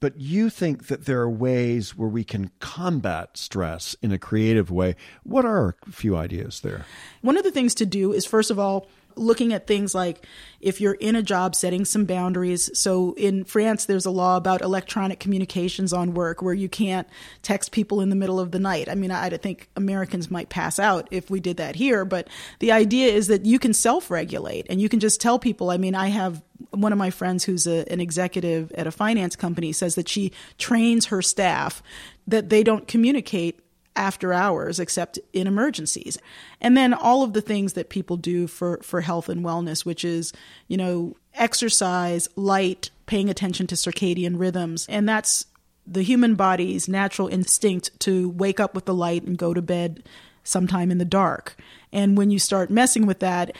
but 0.00 0.18
you 0.18 0.48
think 0.48 0.86
that 0.86 1.04
there 1.04 1.20
are 1.20 1.30
ways 1.30 1.96
where 1.96 2.08
we 2.08 2.24
can 2.24 2.50
combat 2.58 3.36
stress 3.36 3.94
in 4.02 4.12
a 4.12 4.18
creative 4.18 4.70
way. 4.70 4.96
What 5.24 5.44
are 5.44 5.76
a 5.86 5.92
few 5.92 6.16
ideas 6.16 6.60
there? 6.60 6.86
One 7.20 7.36
of 7.36 7.44
the 7.44 7.50
things 7.50 7.74
to 7.76 7.86
do 7.86 8.12
is, 8.12 8.24
first 8.24 8.50
of 8.50 8.58
all, 8.58 8.88
looking 9.20 9.52
at 9.52 9.66
things 9.66 9.94
like 9.94 10.26
if 10.60 10.80
you're 10.80 10.94
in 10.94 11.14
a 11.14 11.22
job, 11.22 11.54
setting 11.54 11.84
some 11.84 12.04
boundaries. 12.04 12.70
So 12.78 13.14
in 13.14 13.44
France, 13.44 13.84
there's 13.84 14.06
a 14.06 14.10
law 14.10 14.36
about 14.36 14.62
electronic 14.62 15.20
communications 15.20 15.92
on 15.92 16.14
work 16.14 16.42
where 16.42 16.54
you 16.54 16.68
can't 16.68 17.08
text 17.42 17.70
people 17.70 18.00
in 18.00 18.10
the 18.10 18.16
middle 18.16 18.40
of 18.40 18.50
the 18.50 18.58
night. 18.58 18.88
I 18.88 18.94
mean, 18.94 19.10
I, 19.10 19.30
think 19.30 19.68
Americans 19.76 20.30
might 20.30 20.48
pass 20.48 20.78
out 20.78 21.08
if 21.10 21.30
we 21.30 21.40
did 21.40 21.58
that 21.58 21.76
here, 21.76 22.04
but 22.04 22.28
the 22.58 22.72
idea 22.72 23.12
is 23.12 23.28
that 23.28 23.46
you 23.46 23.58
can 23.58 23.72
self 23.72 24.10
regulate 24.10 24.66
and 24.68 24.80
you 24.80 24.88
can 24.88 25.00
just 25.00 25.20
tell 25.20 25.38
people. 25.38 25.70
I 25.70 25.76
mean, 25.76 25.94
I 25.94 26.08
have 26.08 26.42
one 26.70 26.92
of 26.92 26.98
my 26.98 27.10
friends 27.10 27.44
who's 27.44 27.66
a, 27.66 27.90
an 27.90 28.00
executive 28.00 28.72
at 28.72 28.86
a 28.86 28.90
finance 28.90 29.36
company 29.36 29.72
says 29.72 29.94
that 29.94 30.08
she 30.08 30.32
trains 30.58 31.06
her 31.06 31.22
staff 31.22 31.82
that 32.26 32.48
they 32.48 32.62
don't 32.62 32.86
communicate 32.86 33.60
after 34.00 34.32
hours 34.32 34.80
except 34.80 35.18
in 35.34 35.46
emergencies. 35.46 36.16
And 36.58 36.74
then 36.74 36.94
all 36.94 37.22
of 37.22 37.34
the 37.34 37.42
things 37.42 37.74
that 37.74 37.90
people 37.90 38.16
do 38.16 38.46
for, 38.46 38.80
for 38.82 39.02
health 39.02 39.28
and 39.28 39.44
wellness, 39.44 39.84
which 39.84 40.06
is, 40.06 40.32
you 40.68 40.78
know, 40.78 41.16
exercise, 41.34 42.26
light, 42.34 42.88
paying 43.04 43.28
attention 43.28 43.66
to 43.66 43.74
circadian 43.74 44.38
rhythms. 44.38 44.86
And 44.88 45.06
that's 45.06 45.44
the 45.86 46.02
human 46.02 46.34
body's 46.34 46.88
natural 46.88 47.28
instinct 47.28 48.00
to 48.00 48.30
wake 48.30 48.58
up 48.58 48.74
with 48.74 48.86
the 48.86 48.94
light 48.94 49.24
and 49.24 49.36
go 49.36 49.52
to 49.52 49.60
bed 49.60 50.08
sometime 50.44 50.90
in 50.90 50.96
the 50.96 51.04
dark. 51.04 51.56
And 51.92 52.16
when 52.16 52.30
you 52.30 52.38
start 52.38 52.70
messing 52.70 53.04
with 53.04 53.18
that, 53.18 53.54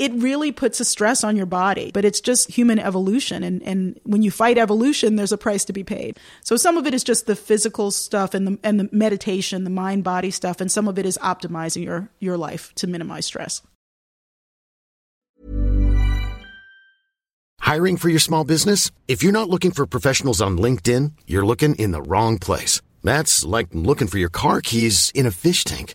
it 0.00 0.12
really 0.14 0.50
puts 0.50 0.80
a 0.80 0.84
stress 0.84 1.22
on 1.22 1.36
your 1.36 1.44
body, 1.44 1.90
but 1.92 2.06
it's 2.06 2.22
just 2.22 2.50
human 2.50 2.78
evolution. 2.78 3.44
And, 3.44 3.62
and 3.62 4.00
when 4.04 4.22
you 4.22 4.30
fight 4.30 4.56
evolution, 4.56 5.16
there's 5.16 5.30
a 5.30 5.36
price 5.36 5.66
to 5.66 5.74
be 5.74 5.84
paid. 5.84 6.18
So 6.42 6.56
some 6.56 6.78
of 6.78 6.86
it 6.86 6.94
is 6.94 7.04
just 7.04 7.26
the 7.26 7.36
physical 7.36 7.90
stuff 7.90 8.32
and 8.32 8.46
the, 8.46 8.58
and 8.64 8.80
the 8.80 8.88
meditation, 8.92 9.62
the 9.64 9.70
mind 9.70 10.02
body 10.02 10.30
stuff. 10.30 10.58
And 10.58 10.72
some 10.72 10.88
of 10.88 10.98
it 10.98 11.04
is 11.04 11.18
optimizing 11.18 11.84
your, 11.84 12.08
your 12.18 12.38
life 12.38 12.74
to 12.76 12.86
minimize 12.86 13.26
stress. 13.26 13.60
Hiring 17.58 17.98
for 17.98 18.08
your 18.08 18.20
small 18.20 18.44
business? 18.44 18.90
If 19.06 19.22
you're 19.22 19.32
not 19.32 19.50
looking 19.50 19.70
for 19.70 19.86
professionals 19.86 20.40
on 20.40 20.56
LinkedIn, 20.56 21.12
you're 21.26 21.44
looking 21.44 21.74
in 21.74 21.90
the 21.90 22.02
wrong 22.02 22.38
place. 22.38 22.80
That's 23.04 23.44
like 23.44 23.68
looking 23.72 24.08
for 24.08 24.16
your 24.16 24.30
car 24.30 24.62
keys 24.62 25.12
in 25.14 25.26
a 25.26 25.30
fish 25.30 25.64
tank. 25.64 25.94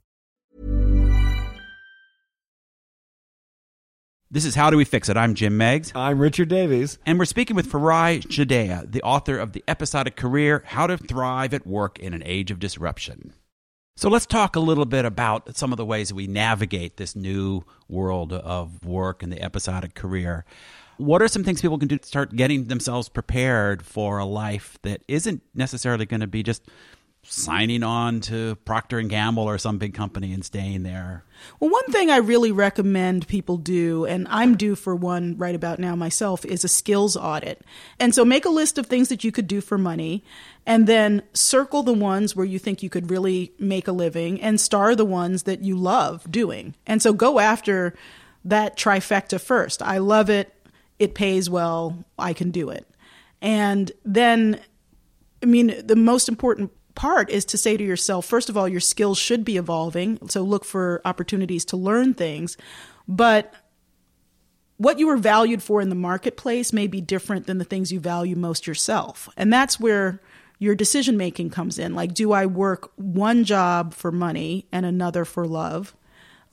This 4.33 4.45
is 4.45 4.55
How 4.55 4.69
Do 4.69 4.77
We 4.77 4.85
Fix 4.85 5.09
It? 5.09 5.17
I'm 5.17 5.35
Jim 5.35 5.57
Meigs. 5.57 5.91
I'm 5.93 6.17
Richard 6.17 6.47
Davies. 6.47 6.99
And 7.05 7.19
we're 7.19 7.25
speaking 7.25 7.53
with 7.53 7.69
Farai 7.69 8.25
Chideya, 8.25 8.89
the 8.89 9.01
author 9.01 9.37
of 9.37 9.51
The 9.51 9.61
Episodic 9.67 10.15
Career 10.15 10.63
How 10.67 10.87
to 10.87 10.97
Thrive 10.97 11.53
at 11.53 11.67
Work 11.67 11.99
in 11.99 12.13
an 12.13 12.23
Age 12.25 12.49
of 12.49 12.57
Disruption. 12.57 13.33
So 13.97 14.09
let's 14.09 14.25
talk 14.25 14.55
a 14.55 14.61
little 14.61 14.85
bit 14.85 15.03
about 15.03 15.57
some 15.57 15.73
of 15.73 15.77
the 15.77 15.85
ways 15.85 16.07
that 16.07 16.15
we 16.15 16.27
navigate 16.27 16.95
this 16.95 17.13
new 17.13 17.63
world 17.89 18.31
of 18.31 18.85
work 18.85 19.21
and 19.21 19.33
the 19.33 19.41
episodic 19.41 19.95
career. 19.95 20.45
What 20.95 21.21
are 21.21 21.27
some 21.27 21.43
things 21.43 21.61
people 21.61 21.77
can 21.77 21.89
do 21.89 21.97
to 21.97 22.07
start 22.07 22.33
getting 22.33 22.67
themselves 22.67 23.09
prepared 23.09 23.81
for 23.81 24.17
a 24.17 24.25
life 24.25 24.79
that 24.83 25.03
isn't 25.09 25.41
necessarily 25.53 26.05
going 26.05 26.21
to 26.21 26.27
be 26.27 26.41
just 26.41 26.69
signing 27.23 27.83
on 27.83 28.19
to 28.19 28.55
Procter 28.65 28.97
and 28.99 29.09
Gamble 29.09 29.43
or 29.43 29.57
some 29.57 29.77
big 29.77 29.93
company 29.93 30.33
and 30.33 30.43
staying 30.43 30.83
there? 30.83 31.23
Well, 31.59 31.69
one 31.69 31.85
thing 31.91 32.09
I 32.09 32.17
really 32.17 32.51
recommend 32.51 33.27
people 33.27 33.57
do, 33.57 34.05
and 34.05 34.27
I'm 34.29 34.57
due 34.57 34.75
for 34.75 34.95
one 34.95 35.37
right 35.37 35.55
about 35.55 35.79
now 35.79 35.95
myself, 35.95 36.45
is 36.45 36.63
a 36.63 36.67
skills 36.67 37.15
audit. 37.15 37.61
And 37.99 38.13
so 38.13 38.25
make 38.25 38.45
a 38.45 38.49
list 38.49 38.77
of 38.77 38.87
things 38.87 39.09
that 39.09 39.23
you 39.23 39.31
could 39.31 39.47
do 39.47 39.61
for 39.61 39.77
money 39.77 40.23
and 40.65 40.87
then 40.87 41.23
circle 41.33 41.83
the 41.83 41.93
ones 41.93 42.35
where 42.35 42.45
you 42.45 42.59
think 42.59 42.83
you 42.83 42.89
could 42.89 43.09
really 43.09 43.53
make 43.59 43.87
a 43.87 43.91
living 43.91 44.41
and 44.41 44.59
star 44.59 44.95
the 44.95 45.05
ones 45.05 45.43
that 45.43 45.61
you 45.61 45.77
love 45.77 46.29
doing. 46.31 46.75
And 46.85 47.01
so 47.01 47.13
go 47.13 47.39
after 47.39 47.93
that 48.45 48.77
trifecta 48.77 49.39
first. 49.39 49.81
I 49.81 49.99
love 49.99 50.29
it. 50.29 50.53
It 50.99 51.15
pays 51.15 51.49
well. 51.49 52.03
I 52.17 52.33
can 52.33 52.51
do 52.51 52.69
it. 52.69 52.87
And 53.41 53.91
then, 54.05 54.59
I 55.41 55.47
mean, 55.47 55.73
the 55.83 55.95
most 55.95 56.29
important 56.29 56.71
part 56.95 57.29
is 57.29 57.45
to 57.45 57.57
say 57.57 57.77
to 57.77 57.83
yourself 57.83 58.25
first 58.25 58.49
of 58.49 58.57
all 58.57 58.67
your 58.67 58.79
skills 58.79 59.17
should 59.17 59.45
be 59.45 59.57
evolving 59.57 60.19
so 60.29 60.41
look 60.41 60.65
for 60.65 61.01
opportunities 61.05 61.65
to 61.65 61.77
learn 61.77 62.13
things. 62.13 62.57
But 63.07 63.53
what 64.77 64.99
you 64.99 65.09
are 65.09 65.17
valued 65.17 65.61
for 65.61 65.81
in 65.81 65.89
the 65.89 65.95
marketplace 65.95 66.73
may 66.73 66.87
be 66.87 67.01
different 67.01 67.45
than 67.45 67.57
the 67.57 67.63
things 67.65 67.91
you 67.91 67.99
value 67.99 68.35
most 68.35 68.65
yourself. 68.65 69.29
And 69.37 69.51
that's 69.51 69.79
where 69.79 70.21
your 70.57 70.75
decision 70.75 71.17
making 71.17 71.49
comes 71.49 71.79
in. 71.79 71.95
Like 71.95 72.13
do 72.13 72.31
i 72.31 72.45
work 72.45 72.91
one 72.95 73.43
job 73.43 73.93
for 73.93 74.11
money 74.11 74.67
and 74.71 74.85
another 74.85 75.25
for 75.25 75.47
love? 75.47 75.95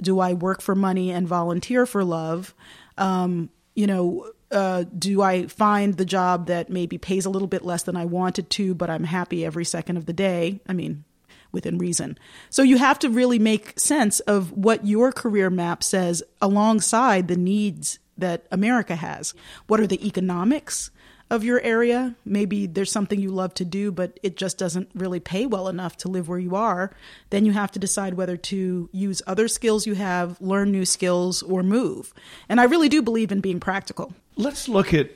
Do 0.00 0.20
i 0.20 0.32
work 0.32 0.60
for 0.60 0.74
money 0.74 1.10
and 1.10 1.26
volunteer 1.26 1.86
for 1.86 2.04
love? 2.04 2.54
Um, 2.96 3.50
you 3.74 3.86
know 3.86 4.30
uh, 4.50 4.84
do 4.96 5.22
I 5.22 5.46
find 5.46 5.94
the 5.94 6.04
job 6.04 6.46
that 6.46 6.70
maybe 6.70 6.98
pays 6.98 7.26
a 7.26 7.30
little 7.30 7.48
bit 7.48 7.64
less 7.64 7.82
than 7.82 7.96
I 7.96 8.04
wanted 8.04 8.50
to, 8.50 8.74
but 8.74 8.90
I'm 8.90 9.04
happy 9.04 9.44
every 9.44 9.64
second 9.64 9.96
of 9.96 10.06
the 10.06 10.12
day? 10.12 10.60
I 10.66 10.72
mean, 10.72 11.04
within 11.52 11.78
reason. 11.78 12.18
So 12.50 12.62
you 12.62 12.78
have 12.78 12.98
to 13.00 13.10
really 13.10 13.38
make 13.38 13.78
sense 13.78 14.20
of 14.20 14.52
what 14.52 14.86
your 14.86 15.12
career 15.12 15.50
map 15.50 15.82
says 15.82 16.22
alongside 16.40 17.28
the 17.28 17.36
needs 17.36 17.98
that 18.16 18.46
America 18.50 18.96
has. 18.96 19.34
What 19.66 19.80
are 19.80 19.86
the 19.86 20.06
economics? 20.06 20.90
Of 21.30 21.44
your 21.44 21.60
area. 21.60 22.14
Maybe 22.24 22.66
there's 22.66 22.90
something 22.90 23.20
you 23.20 23.30
love 23.30 23.54
to 23.54 23.64
do, 23.64 23.92
but 23.92 24.18
it 24.22 24.36
just 24.36 24.58
doesn't 24.58 24.90
really 24.94 25.20
pay 25.20 25.46
well 25.46 25.68
enough 25.68 25.96
to 25.98 26.08
live 26.08 26.28
where 26.28 26.38
you 26.38 26.56
are. 26.56 26.90
Then 27.30 27.44
you 27.44 27.52
have 27.52 27.70
to 27.72 27.78
decide 27.78 28.14
whether 28.14 28.36
to 28.36 28.88
use 28.92 29.22
other 29.26 29.48
skills 29.48 29.86
you 29.86 29.94
have, 29.94 30.40
learn 30.40 30.72
new 30.72 30.84
skills, 30.84 31.42
or 31.42 31.62
move. 31.62 32.14
And 32.48 32.60
I 32.60 32.64
really 32.64 32.88
do 32.88 33.02
believe 33.02 33.30
in 33.30 33.40
being 33.40 33.60
practical. 33.60 34.12
Let's 34.36 34.68
look 34.68 34.94
at 34.94 35.10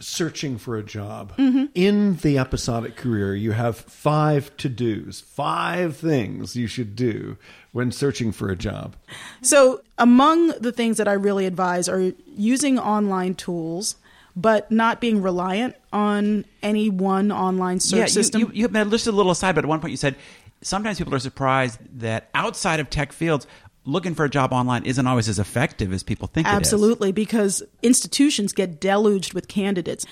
searching 0.00 0.58
for 0.58 0.76
a 0.76 0.82
job. 0.82 1.36
Mm-hmm. 1.36 1.66
In 1.74 2.16
the 2.16 2.38
episodic 2.38 2.96
career, 2.96 3.34
you 3.34 3.52
have 3.52 3.76
five 3.76 4.56
to 4.58 4.68
dos, 4.68 5.20
five 5.20 5.96
things 5.96 6.56
you 6.56 6.66
should 6.66 6.96
do 6.96 7.36
when 7.72 7.92
searching 7.92 8.32
for 8.32 8.50
a 8.50 8.56
job. 8.56 8.96
So, 9.42 9.82
among 9.98 10.48
the 10.58 10.72
things 10.72 10.96
that 10.96 11.06
I 11.06 11.12
really 11.12 11.46
advise 11.46 11.88
are 11.88 12.12
using 12.26 12.78
online 12.78 13.34
tools 13.34 13.96
but 14.36 14.70
not 14.70 15.00
being 15.00 15.22
reliant 15.22 15.74
on 15.92 16.44
any 16.62 16.90
one 16.90 17.32
online 17.32 17.80
search 17.80 17.98
yeah, 17.98 18.04
you, 18.04 18.08
system. 18.08 18.40
You, 18.40 18.50
you, 18.52 18.68
you 18.72 18.84
listed 18.84 19.12
a 19.12 19.16
little 19.16 19.32
aside, 19.32 19.54
but 19.54 19.64
at 19.64 19.68
one 19.68 19.80
point 19.80 19.90
you 19.90 19.96
said 19.96 20.16
sometimes 20.62 20.98
people 20.98 21.14
are 21.14 21.20
surprised 21.20 21.78
that 22.00 22.28
outside 22.34 22.80
of 22.80 22.90
tech 22.90 23.12
fields, 23.12 23.46
looking 23.84 24.14
for 24.14 24.24
a 24.24 24.30
job 24.30 24.52
online 24.52 24.84
isn't 24.84 25.06
always 25.06 25.28
as 25.28 25.38
effective 25.38 25.92
as 25.92 26.02
people 26.02 26.28
think 26.28 26.46
Absolutely, 26.46 27.12
because 27.12 27.62
institutions 27.82 28.52
get 28.52 28.80
deluged 28.80 29.32
with 29.32 29.48
candidates 29.48 30.06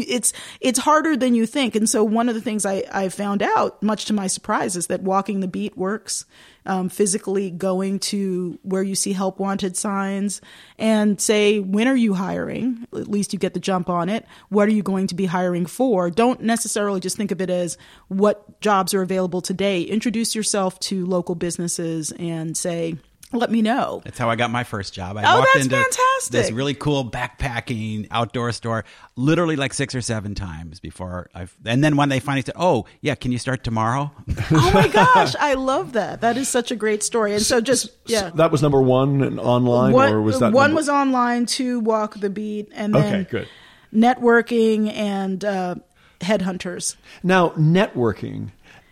it's 0.00 0.32
it's 0.60 0.78
harder 0.78 1.16
than 1.16 1.34
you 1.34 1.46
think. 1.46 1.76
And 1.76 1.88
so 1.88 2.02
one 2.02 2.28
of 2.28 2.34
the 2.34 2.40
things 2.40 2.66
I, 2.66 2.84
I 2.92 3.08
found 3.08 3.42
out, 3.42 3.82
much 3.82 4.06
to 4.06 4.12
my 4.12 4.26
surprise, 4.26 4.76
is 4.76 4.86
that 4.88 5.02
walking 5.02 5.40
the 5.40 5.48
beat 5.48 5.76
works. 5.76 6.24
Um, 6.64 6.90
physically 6.90 7.50
going 7.50 7.98
to 7.98 8.56
where 8.62 8.84
you 8.84 8.94
see 8.94 9.12
help 9.12 9.40
wanted 9.40 9.76
signs 9.76 10.40
and 10.78 11.20
say, 11.20 11.58
when 11.58 11.88
are 11.88 11.96
you 11.96 12.14
hiring? 12.14 12.86
At 12.92 13.08
least 13.08 13.32
you 13.32 13.38
get 13.40 13.52
the 13.52 13.58
jump 13.58 13.90
on 13.90 14.08
it. 14.08 14.26
What 14.48 14.68
are 14.68 14.72
you 14.72 14.84
going 14.84 15.08
to 15.08 15.16
be 15.16 15.26
hiring 15.26 15.66
for? 15.66 16.08
Don't 16.08 16.40
necessarily 16.40 17.00
just 17.00 17.16
think 17.16 17.32
of 17.32 17.40
it 17.40 17.50
as 17.50 17.78
what 18.06 18.60
jobs 18.60 18.94
are 18.94 19.02
available 19.02 19.42
today. 19.42 19.82
Introduce 19.82 20.36
yourself 20.36 20.78
to 20.80 21.04
local 21.04 21.34
businesses 21.34 22.12
and 22.12 22.56
say, 22.56 22.94
let 23.32 23.50
me 23.50 23.62
know. 23.62 24.02
That's 24.04 24.18
how 24.18 24.28
I 24.30 24.36
got 24.36 24.50
my 24.50 24.64
first 24.64 24.92
job. 24.94 25.16
I 25.16 25.22
Oh, 25.24 25.38
walked 25.38 25.50
that's 25.54 25.64
into 25.66 25.76
fantastic. 25.76 26.32
this 26.32 26.50
really 26.50 26.74
cool 26.74 27.04
backpacking 27.10 28.06
outdoor 28.10 28.52
store, 28.52 28.84
literally 29.16 29.56
like 29.56 29.72
six 29.74 29.94
or 29.94 30.00
seven 30.00 30.34
times 30.34 30.80
before 30.80 31.30
I've. 31.34 31.56
And 31.64 31.82
then 31.82 31.96
when 31.96 32.08
they 32.08 32.20
finally 32.20 32.42
said, 32.42 32.54
"Oh, 32.58 32.84
yeah, 33.00 33.14
can 33.14 33.32
you 33.32 33.38
start 33.38 33.64
tomorrow?" 33.64 34.10
Oh 34.50 34.70
my 34.74 34.88
gosh, 34.92 35.34
I 35.40 35.54
love 35.54 35.92
that. 35.94 36.20
That 36.20 36.36
is 36.36 36.48
such 36.48 36.70
a 36.70 36.76
great 36.76 37.02
story. 37.02 37.32
And 37.34 37.42
so 37.42 37.60
just 37.60 37.90
yeah. 38.06 38.30
That 38.34 38.50
was 38.50 38.62
number 38.62 38.80
one 38.82 39.22
and 39.22 39.40
online, 39.40 39.92
One, 39.92 40.12
or 40.12 40.20
was 40.22 40.38
that 40.40 40.52
one 40.52 40.70
number- 40.70 40.76
was 40.76 40.88
online, 40.88 41.46
two 41.46 41.80
walk 41.80 42.18
the 42.20 42.30
beat, 42.30 42.68
and 42.74 42.94
then 42.94 43.14
Okay, 43.24 43.30
good. 43.30 43.48
networking 43.94 44.92
and 44.92 45.44
uh, 45.44 45.74
headhunters. 46.20 46.96
Now, 47.22 47.50
networking. 47.50 48.50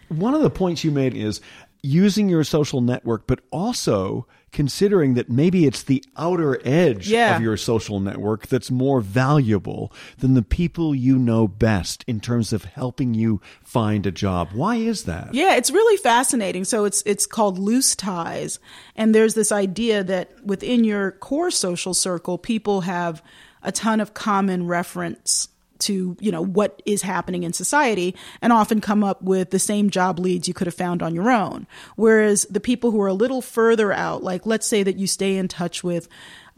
One 0.08 0.34
of 0.34 0.42
the 0.42 0.50
points 0.50 0.82
you 0.82 0.90
made 0.90 1.14
is 1.14 1.40
using 1.82 2.28
your 2.28 2.44
social 2.44 2.80
network, 2.80 3.26
but 3.26 3.40
also 3.50 4.26
considering 4.52 5.14
that 5.14 5.30
maybe 5.30 5.64
it's 5.64 5.84
the 5.84 6.02
outer 6.16 6.60
edge 6.66 7.08
Yeah. 7.08 7.36
of 7.36 7.42
your 7.42 7.56
social 7.56 8.00
network 8.00 8.48
that's 8.48 8.68
more 8.70 9.00
valuable 9.00 9.92
than 10.18 10.34
the 10.34 10.42
people 10.42 10.92
you 10.92 11.16
know 11.18 11.46
best 11.46 12.04
in 12.08 12.18
terms 12.18 12.52
of 12.52 12.64
helping 12.64 13.14
you 13.14 13.40
find 13.62 14.06
a 14.06 14.10
job. 14.10 14.48
Why 14.52 14.76
is 14.76 15.04
that? 15.04 15.32
Yeah, 15.34 15.54
it's 15.54 15.70
really 15.70 15.96
fascinating. 15.98 16.64
So 16.64 16.84
it's 16.84 17.02
it's 17.06 17.26
called 17.26 17.58
loose 17.58 17.94
ties, 17.94 18.58
and 18.96 19.14
there's 19.14 19.34
this 19.34 19.52
idea 19.52 20.02
that 20.02 20.44
within 20.44 20.82
your 20.82 21.12
core 21.12 21.52
social 21.52 21.94
circle, 21.94 22.36
people 22.36 22.80
have 22.82 23.22
a 23.62 23.70
ton 23.70 24.00
of 24.00 24.14
common 24.14 24.66
reference 24.66 25.48
to 25.80 26.16
you 26.20 26.32
know 26.32 26.42
what 26.42 26.82
is 26.84 27.02
happening 27.02 27.42
in 27.42 27.52
society 27.52 28.14
and 28.40 28.52
often 28.52 28.80
come 28.80 29.04
up 29.04 29.22
with 29.22 29.50
the 29.50 29.58
same 29.58 29.90
job 29.90 30.18
leads 30.18 30.48
you 30.48 30.54
could 30.54 30.66
have 30.66 30.74
found 30.74 31.02
on 31.02 31.14
your 31.14 31.30
own. 31.30 31.66
Whereas 31.96 32.46
the 32.50 32.60
people 32.60 32.90
who 32.90 33.00
are 33.00 33.08
a 33.08 33.14
little 33.14 33.42
further 33.42 33.92
out 33.92 34.22
like 34.22 34.46
let's 34.46 34.66
say 34.66 34.82
that 34.82 34.96
you 34.96 35.06
stay 35.06 35.36
in 35.36 35.48
touch 35.48 35.82
with 35.82 36.08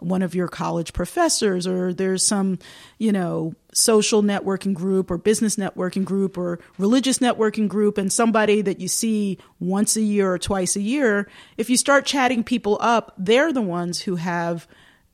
one 0.02 0.23
of 0.23 0.35
your 0.35 0.49
college 0.49 0.93
professors 0.93 1.67
or 1.67 1.95
there's 1.95 2.25
some 2.25 2.59
you 2.99 3.12
know 3.12 3.55
social 3.73 4.23
networking 4.23 4.75
group 4.75 5.11
or 5.11 5.19
business 5.19 5.57
networking 5.57 6.05
group 6.05 6.37
or 6.37 6.59
religious 6.79 7.19
networking 7.19 7.69
group 7.69 7.99
and 7.99 8.12
somebody 8.12 8.61
that 8.61 8.81
you 8.81 8.88
see 8.88 9.38
once 9.61 9.97
a 9.97 10.02
year 10.02 10.33
or 10.33 10.38
twice 10.38 10.76
a 10.76 10.81
year 10.81 11.29
if 11.57 11.71
you 11.71 11.76
start 11.76 12.05
chatting 12.05 12.43
people 12.43 12.76
up 12.81 13.14
they're 13.17 13.52
the 13.52 13.62
ones 13.62 14.00
who 14.00 14.17
have 14.17 14.67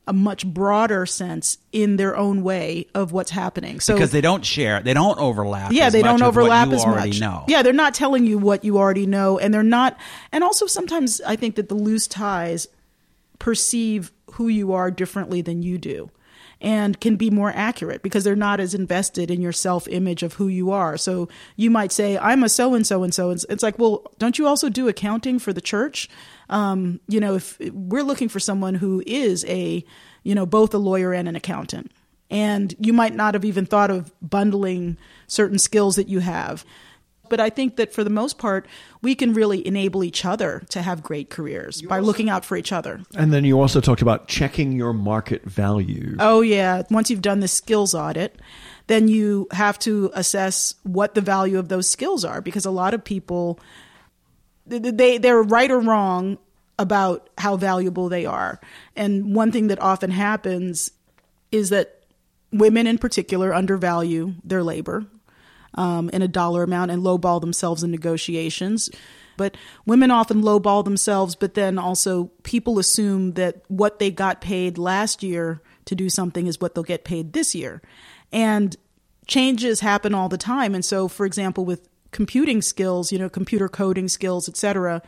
a 0.09 0.13
much 0.13 0.47
broader 0.47 1.05
sense 1.05 1.59
in 1.71 1.97
their 1.97 2.17
own 2.17 2.43
way 2.43 2.87
of 2.95 3.13
what's 3.13 3.31
happening 3.31 3.79
so 3.79 3.93
because 3.93 4.11
they 4.11 4.23
don't 4.23 4.45
share, 4.45 4.81
they 4.81 4.95
don't 4.95 5.19
overlap. 5.19 5.71
yeah, 5.71 5.87
as 5.87 5.93
they 5.93 6.01
much 6.01 6.19
don't 6.19 6.23
overlap 6.23 6.69
as 6.69 6.85
much. 6.85 7.21
Know. 7.21 7.45
Yeah, 7.47 7.63
they're 7.63 7.73
not 7.75 7.93
telling 7.95 8.25
you 8.25 8.39
what 8.39 8.65
you 8.65 8.79
already 8.79 9.07
know, 9.07 9.39
and 9.39 9.53
they're 9.53 9.63
not. 9.63 9.99
And 10.33 10.43
also, 10.43 10.67
sometimes 10.67 11.21
I 11.21 11.37
think 11.37 11.57
that 11.57 11.69
the 11.69 11.75
loose 11.75 12.07
ties 12.07 12.69
perceive 13.39 14.11
who 14.33 14.49
you 14.49 14.73
are 14.73 14.91
differently 14.91 15.43
than 15.43 15.63
you 15.63 15.77
do, 15.77 16.11
and 16.61 17.01
can 17.01 17.17
be 17.17 17.31
more 17.31 17.53
accurate 17.55 18.03
because 18.03 18.25
they're 18.25 18.35
not 18.35 18.61
as 18.61 18.75
invested 18.75 19.31
in 19.31 19.41
your 19.41 19.53
self 19.53 19.87
image 19.89 20.23
of 20.23 20.35
who 20.35 20.49
you 20.49 20.71
are. 20.71 20.97
So 20.97 21.29
you 21.57 21.71
might 21.71 21.93
say, 21.93 22.19
"I'm 22.19 22.43
a 22.43 22.49
so 22.49 22.75
and 22.75 22.87
so 22.87 23.03
and 23.03 23.15
so." 23.15 23.31
It's 23.31 23.63
like, 23.63 23.79
well, 23.79 24.11
don't 24.19 24.39
you 24.39 24.47
also 24.47 24.69
do 24.69 24.89
accounting 24.89 25.39
for 25.39 25.53
the 25.53 25.61
church? 25.61 26.09
Um, 26.49 27.01
you 27.09 27.21
know, 27.21 27.37
if 27.37 27.59
we're 27.73 28.03
looking 28.03 28.29
for 28.29 28.41
someone 28.41 28.75
who 28.75 29.03
is 29.07 29.45
a, 29.47 29.85
you 30.23 30.35
know, 30.35 30.47
both 30.47 30.75
a 30.75 30.79
lawyer 30.79 31.13
and 31.13 31.29
an 31.29 31.37
accountant 31.37 31.93
and 32.31 32.75
you 32.79 32.93
might 32.93 33.15
not 33.15 33.35
have 33.35 33.45
even 33.45 33.67
thought 33.67 33.91
of 33.91 34.13
bundling 34.21 34.97
certain 35.27 35.59
skills 35.59 35.97
that 35.97 36.09
you 36.09 36.21
have. 36.21 36.65
But 37.29 37.41
I 37.41 37.51
think 37.51 37.77
that 37.77 37.93
for 37.93 38.05
the 38.05 38.11
most 38.11 38.39
part, 38.39 38.67
we 39.03 39.15
can 39.15 39.33
really 39.33 39.67
enable 39.67 40.05
each 40.05 40.25
other 40.25 40.63
to 40.71 40.83
have 40.83 41.03
great 41.03 41.31
careers 41.31 41.83
by 41.83 42.01
looking 42.01 42.31
out 42.31 42.45
for 42.45 42.57
each 42.57 42.73
other. 42.73 43.01
And 43.15 43.33
then 43.33 43.45
you 43.45 43.61
also 43.61 43.81
talked 43.81 44.03
about 44.03 44.29
checking 44.29 44.73
your 44.73 44.93
market 44.93 45.45
value. 45.45 46.17
Oh, 46.19 46.41
yeah. 46.41 46.83
Once 46.91 47.11
you've 47.11 47.23
done 47.23 47.41
the 47.41 47.49
skills 47.49 47.95
audit, 47.95 48.41
then 48.89 49.09
you 49.09 49.47
have 49.53 49.79
to 49.81 50.11
assess 50.15 50.75
what 50.83 51.15
the 51.15 51.21
value 51.21 51.59
of 51.59 51.69
those 51.69 51.89
skills 51.89 52.25
are 52.25 52.41
because 52.41 52.65
a 52.65 52.71
lot 52.71 52.95
of 52.95 53.05
people 53.05 53.61
they 54.67 55.19
they're 55.19 55.43
right 55.43 55.71
or 55.71 55.81
wrong 55.81 56.39
about 56.79 57.31
how 57.39 57.57
valuable 57.57 58.09
they 58.09 58.25
are. 58.25 58.61
And 58.97 59.35
one 59.35 59.51
thing 59.51 59.69
that 59.69 59.81
often 59.81 60.11
happens 60.11 60.91
is 61.51 61.71
that 61.71 62.03
women 62.53 62.87
in 62.87 62.99
particular 62.99 63.55
undervalue 63.55 64.35
their 64.45 64.63
labor 64.63 65.07
um, 65.75 66.09
in 66.11 66.23
a 66.23 66.29
dollar 66.29 66.63
amount 66.63 66.91
and 66.91 67.03
lowball 67.03 67.41
themselves 67.41 67.83
in 67.83 67.91
negotiations. 67.91 68.91
But 69.37 69.57
women 69.87 70.11
often 70.11 70.43
lowball 70.43 70.85
themselves, 70.85 71.37
but 71.37 71.55
then 71.55 71.79
also 71.79 72.31
people 72.43 72.79
assume 72.79 73.35
that 73.35 73.63
what 73.69 73.99
they 73.99 74.11
got 74.11 74.41
paid 74.41 74.79
last 74.79 75.23
year 75.23 75.63
to 75.85 75.95
do 75.95 76.11
something 76.11 76.47
is 76.47 76.61
what 76.61 76.75
they'll 76.75 76.83
get 76.85 77.05
paid 77.05 77.33
this 77.33 77.55
year. 77.55 77.81
And 78.33 78.77
changes 79.27 79.81
happen 79.81 80.15
all 80.15 80.29
the 80.29 80.39
time. 80.39 80.75
And 80.75 80.85
so, 80.85 81.07
for 81.07 81.25
example, 81.25 81.65
with 81.65 81.89
computing 82.11 82.63
skills, 82.63 83.13
you 83.13 83.19
know, 83.19 83.29
computer 83.29 83.69
coding 83.69 84.09
skills, 84.09 84.49
et 84.49 84.57
cetera, 84.57 85.03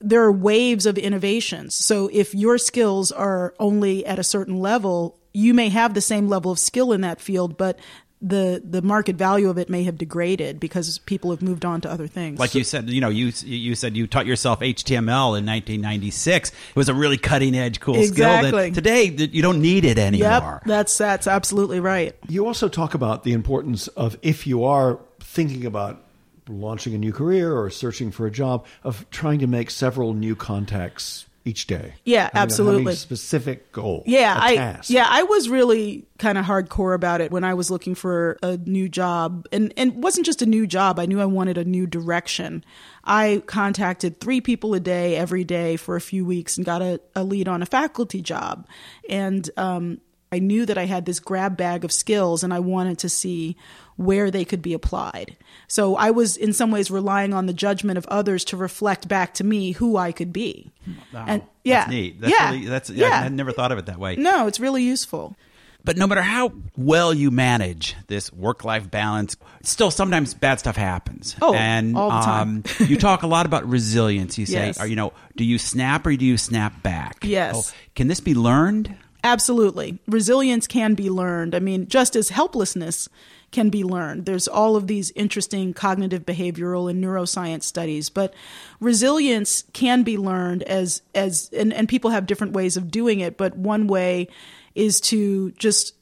there 0.00 0.22
are 0.22 0.32
waves 0.32 0.84
of 0.84 0.98
innovations. 0.98 1.74
So 1.74 2.10
if 2.12 2.34
your 2.34 2.58
skills 2.58 3.12
are 3.12 3.54
only 3.58 4.04
at 4.04 4.18
a 4.18 4.24
certain 4.24 4.58
level, 4.58 5.18
you 5.32 5.54
may 5.54 5.68
have 5.68 5.94
the 5.94 6.00
same 6.00 6.28
level 6.28 6.50
of 6.50 6.58
skill 6.58 6.92
in 6.92 7.00
that 7.02 7.20
field, 7.20 7.56
but 7.56 7.78
the 8.24 8.62
the 8.64 8.80
market 8.80 9.16
value 9.16 9.50
of 9.50 9.58
it 9.58 9.68
may 9.68 9.84
have 9.84 9.98
degraded 9.98 10.58
because 10.58 10.98
people 11.00 11.30
have 11.30 11.42
moved 11.42 11.64
on 11.64 11.82
to 11.82 11.90
other 11.90 12.06
things. 12.06 12.40
Like 12.40 12.54
you 12.54 12.64
said, 12.64 12.88
you 12.88 13.00
know, 13.00 13.10
you 13.10 13.32
you 13.44 13.74
said 13.74 13.96
you 13.96 14.06
taught 14.06 14.24
yourself 14.24 14.60
HTML 14.60 15.38
in 15.38 15.44
1996. 15.44 16.50
It 16.50 16.54
was 16.74 16.88
a 16.88 16.94
really 16.94 17.18
cutting 17.18 17.54
edge, 17.54 17.80
cool 17.80 17.94
skill. 17.94 18.08
Exactly. 18.08 18.70
That 18.70 18.74
today 18.74 19.10
that 19.10 19.34
you 19.34 19.42
don't 19.42 19.60
need 19.60 19.84
it 19.84 19.98
anymore. 19.98 20.60
Yep, 20.62 20.62
that's 20.64 20.96
that's 20.96 21.26
absolutely 21.26 21.80
right. 21.80 22.16
You 22.26 22.46
also 22.46 22.68
talk 22.68 22.94
about 22.94 23.24
the 23.24 23.32
importance 23.32 23.88
of 23.88 24.16
if 24.22 24.46
you 24.46 24.64
are 24.64 24.98
thinking 25.20 25.66
about 25.66 26.02
launching 26.48 26.94
a 26.94 26.98
new 26.98 27.12
career 27.12 27.54
or 27.56 27.68
searching 27.70 28.10
for 28.10 28.26
a 28.26 28.30
job, 28.30 28.64
of 28.82 29.08
trying 29.10 29.38
to 29.40 29.46
make 29.46 29.70
several 29.70 30.14
new 30.14 30.34
contacts 30.34 31.26
each 31.44 31.66
day. 31.66 31.94
Yeah, 32.04 32.24
Having 32.24 32.36
a- 32.38 32.42
absolutely. 32.42 32.82
Having 32.84 32.96
specific 32.96 33.72
goal. 33.72 34.02
Yeah, 34.06 34.36
I 34.40 34.56
task. 34.56 34.90
yeah, 34.90 35.06
I 35.08 35.24
was 35.24 35.48
really 35.48 36.06
kind 36.18 36.38
of 36.38 36.44
hardcore 36.46 36.94
about 36.94 37.20
it 37.20 37.30
when 37.30 37.44
I 37.44 37.54
was 37.54 37.70
looking 37.70 37.94
for 37.94 38.38
a 38.42 38.56
new 38.56 38.88
job, 38.88 39.46
and 39.52 39.72
and 39.76 39.92
it 39.92 39.96
wasn't 39.98 40.24
just 40.26 40.40
a 40.42 40.46
new 40.46 40.66
job. 40.66 40.98
I 40.98 41.06
knew 41.06 41.20
I 41.20 41.26
wanted 41.26 41.58
a 41.58 41.64
new 41.64 41.86
direction. 41.86 42.64
I 43.04 43.42
contacted 43.46 44.20
three 44.20 44.40
people 44.40 44.72
a 44.74 44.80
day 44.80 45.16
every 45.16 45.44
day 45.44 45.76
for 45.76 45.96
a 45.96 46.00
few 46.00 46.24
weeks 46.24 46.56
and 46.56 46.64
got 46.64 46.80
a, 46.80 47.00
a 47.14 47.22
lead 47.22 47.48
on 47.48 47.62
a 47.62 47.66
faculty 47.66 48.22
job, 48.22 48.66
and 49.10 49.48
um, 49.56 50.00
I 50.34 50.40
knew 50.40 50.66
that 50.66 50.76
I 50.76 50.84
had 50.86 51.06
this 51.06 51.20
grab 51.20 51.56
bag 51.56 51.84
of 51.84 51.92
skills, 51.92 52.42
and 52.42 52.52
I 52.52 52.58
wanted 52.58 52.98
to 52.98 53.08
see 53.08 53.56
where 53.96 54.30
they 54.30 54.44
could 54.44 54.60
be 54.60 54.74
applied. 54.74 55.36
So 55.68 55.94
I 55.94 56.10
was 56.10 56.36
in 56.36 56.52
some 56.52 56.70
ways 56.72 56.90
relying 56.90 57.32
on 57.32 57.46
the 57.46 57.52
judgment 57.52 57.96
of 57.96 58.06
others 58.06 58.44
to 58.46 58.56
reflect 58.56 59.06
back 59.06 59.34
to 59.34 59.44
me 59.44 59.72
who 59.72 59.96
I 59.96 60.10
could 60.12 60.32
be. 60.32 60.72
Wow, 61.12 61.24
and 61.28 61.42
yeah, 61.62 61.80
that's 61.80 61.90
neat. 61.90 62.20
That's 62.20 62.32
yeah, 62.32 62.50
really, 62.50 62.66
that's 62.66 62.90
yeah. 62.90 63.06
I 63.06 63.22
had 63.22 63.32
never 63.32 63.52
thought 63.52 63.72
of 63.72 63.78
it 63.78 63.86
that 63.86 63.98
way. 63.98 64.16
No, 64.16 64.46
it's 64.48 64.58
really 64.58 64.82
useful. 64.82 65.36
But 65.84 65.98
no 65.98 66.06
matter 66.06 66.22
how 66.22 66.50
well 66.78 67.12
you 67.12 67.30
manage 67.30 67.94
this 68.06 68.32
work 68.32 68.64
life 68.64 68.90
balance, 68.90 69.36
still 69.62 69.90
sometimes 69.90 70.32
bad 70.32 70.58
stuff 70.58 70.76
happens. 70.76 71.36
Oh, 71.42 71.52
and 71.52 71.94
all 71.94 72.08
the 72.08 72.24
time. 72.24 72.64
Um, 72.80 72.86
you 72.88 72.96
talk 72.96 73.22
a 73.22 73.26
lot 73.26 73.44
about 73.44 73.68
resilience. 73.68 74.38
You 74.38 74.46
say, 74.46 74.52
Yes. 74.66 74.80
or, 74.80 74.86
you 74.86 74.96
know, 74.96 75.12
do 75.36 75.44
you 75.44 75.58
snap 75.58 76.06
or 76.06 76.16
do 76.16 76.24
you 76.24 76.38
snap 76.38 76.82
back? 76.82 77.18
Yes. 77.22 77.54
Oh, 77.54 77.76
can 77.94 78.08
this 78.08 78.20
be 78.20 78.34
learned? 78.34 78.96
Absolutely. 79.24 79.98
Resilience 80.06 80.66
can 80.66 80.92
be 80.92 81.08
learned. 81.08 81.54
I 81.54 81.58
mean, 81.58 81.88
just 81.88 82.14
as 82.14 82.28
helplessness 82.28 83.08
can 83.52 83.70
be 83.70 83.82
learned. 83.82 84.26
There's 84.26 84.46
all 84.46 84.76
of 84.76 84.86
these 84.86 85.12
interesting 85.12 85.72
cognitive 85.72 86.26
behavioral 86.26 86.90
and 86.90 87.02
neuroscience 87.02 87.62
studies, 87.62 88.10
but 88.10 88.34
resilience 88.80 89.64
can 89.72 90.02
be 90.02 90.18
learned 90.18 90.62
as 90.64 91.00
as 91.14 91.48
and, 91.56 91.72
and 91.72 91.88
people 91.88 92.10
have 92.10 92.26
different 92.26 92.52
ways 92.52 92.76
of 92.76 92.90
doing 92.90 93.20
it, 93.20 93.38
but 93.38 93.56
one 93.56 93.86
way 93.86 94.28
is 94.74 95.00
to 95.02 95.52
just 95.52 95.94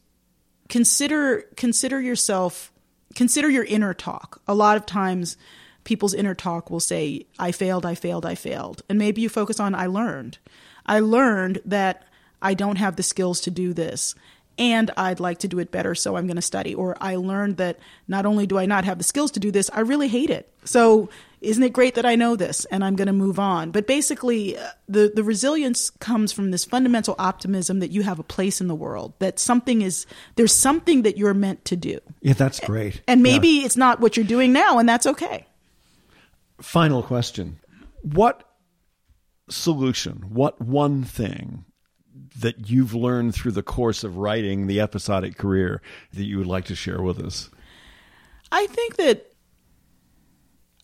consider 0.69 1.43
consider 1.57 2.01
yourself 2.01 2.73
consider 3.15 3.49
your 3.49 3.65
inner 3.65 3.95
talk. 3.95 4.41
A 4.49 4.55
lot 4.55 4.77
of 4.77 4.85
times 4.85 5.37
people's 5.85 6.15
inner 6.15 6.35
talk 6.35 6.71
will 6.71 6.81
say 6.81 7.27
I 7.39 7.53
failed, 7.53 7.87
I 7.87 7.95
failed, 7.95 8.27
I 8.27 8.35
failed. 8.35 8.83
And 8.89 8.99
maybe 8.99 9.21
you 9.21 9.29
focus 9.29 9.61
on 9.61 9.77
I 9.77 9.87
learned. 9.87 10.39
I 10.87 10.99
learned 10.99 11.61
that 11.67 12.05
I 12.43 12.55
don't 12.55 12.77
have 12.77 12.97
the 12.97 13.03
skills 13.03 13.41
to 13.43 13.51
do 13.51 13.73
this 13.73 14.15
and 14.59 14.91
I'd 14.99 15.19
like 15.21 15.39
to 15.39 15.49
do 15.49 15.59
it 15.61 15.71
better 15.71 15.95
so 15.95 16.17
I'm 16.17 16.27
going 16.27 16.37
to 16.37 16.43
study 16.43 16.75
or 16.75 16.95
I 17.01 17.17
learned 17.17 17.57
that 17.57 17.79
not 18.07 18.27
only 18.27 18.47
do 18.47 18.59
I 18.59 18.67
not 18.67 18.85
have 18.85 18.99
the 18.99 19.05
skills 19.05 19.31
to 19.33 19.41
do 19.41 19.51
this, 19.51 19.71
I 19.73 19.81
really 19.81 20.09
hate 20.09 20.29
it. 20.29 20.53
So 20.65 21.09
isn't 21.41 21.63
it 21.63 21.73
great 21.73 21.95
that 21.95 22.05
I 22.05 22.17
know 22.17 22.37
this 22.37 22.67
and 22.67 22.85
I'm 22.85 22.95
going 22.95 23.07
to 23.07 23.13
move 23.15 23.39
on? 23.39 23.71
But 23.71 23.87
basically 23.87 24.59
uh, 24.59 24.69
the 24.89 25.11
the 25.15 25.25
resilience 25.25 25.89
comes 25.91 26.33
from 26.33 26.51
this 26.51 26.65
fundamental 26.67 27.15
optimism 27.19 27.81
that 27.81 27.91
you 27.93 28.03
have 28.03 28.19
a 28.19 28.23
place 28.23 28.61
in 28.61 28.69
the 28.69 28.75
world, 28.75 29.15
that 29.21 29.39
something 29.39 29.81
is 29.81 30.05
there's 30.37 30.55
something 30.55 31.03
that 31.03 31.17
you're 31.17 31.35
meant 31.35 31.65
to 31.67 31.77
do. 31.77 31.99
Yeah, 32.21 32.35
that's 32.35 32.61
great. 32.61 33.01
And 33.09 33.23
maybe 33.23 33.49
Yeah. 33.49 33.65
it's 33.67 33.77
not 33.77 34.01
what 34.01 34.17
you're 34.19 34.27
doing 34.27 34.53
now 34.53 34.79
and 34.79 34.87
that's 34.89 35.07
okay. 35.07 35.47
Final 36.61 37.03
question. 37.03 37.59
What 38.03 38.45
solution? 39.49 40.25
What 40.29 40.61
one 40.61 41.05
thing 41.05 41.65
that 42.39 42.71
you've 42.71 42.95
learned 42.95 43.35
through 43.35 43.53
the 43.53 43.63
course 43.63 44.05
of 44.05 44.17
writing 44.17 44.67
the 44.67 44.81
episodic 44.81 45.37
career 45.37 45.81
that 46.13 46.25
you 46.25 46.39
would 46.39 46.47
like 46.47 46.67
to 46.67 46.75
share 46.75 47.03
with 47.03 47.19
us? 47.19 47.51
I 48.51 48.67
think 48.67 48.97
that 48.97 49.33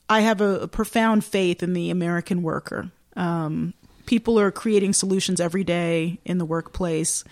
I 0.08 0.20
have 0.20 0.40
a, 0.40 0.60
a 0.60 0.68
profound 0.68 1.24
faith 1.24 1.62
in 1.62 1.74
the 1.74 1.90
American 1.90 2.42
worker. 2.42 2.90
Um, 3.16 3.74
people 4.06 4.38
are 4.38 4.50
creating 4.50 4.94
solutions 4.94 5.40
every 5.40 5.64
day 5.64 6.18
in 6.24 6.38
the 6.38 6.44
workplace 6.44 7.24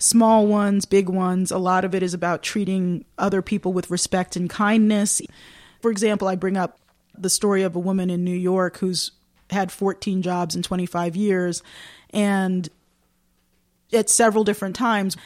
small 0.00 0.46
ones, 0.46 0.86
big 0.86 1.08
ones. 1.08 1.52
A 1.52 1.58
lot 1.58 1.84
of 1.84 1.94
it 1.94 2.02
is 2.02 2.14
about 2.14 2.42
treating 2.42 3.04
other 3.18 3.42
people 3.42 3.72
with 3.72 3.90
respect 3.90 4.34
and 4.34 4.50
kindness. 4.50 5.22
For 5.80 5.90
example, 5.90 6.26
I 6.26 6.34
bring 6.34 6.56
up 6.56 6.78
the 7.16 7.30
story 7.30 7.62
of 7.62 7.76
a 7.76 7.80
woman 7.80 8.10
in 8.10 8.24
New 8.24 8.34
York 8.34 8.78
who's 8.78 9.12
had 9.50 9.70
14 9.70 10.22
jobs 10.22 10.56
in 10.56 10.62
25 10.62 11.16
years 11.16 11.62
and 12.10 12.68
at 13.92 14.08
several 14.08 14.44
different 14.44 14.76
times 14.76 15.16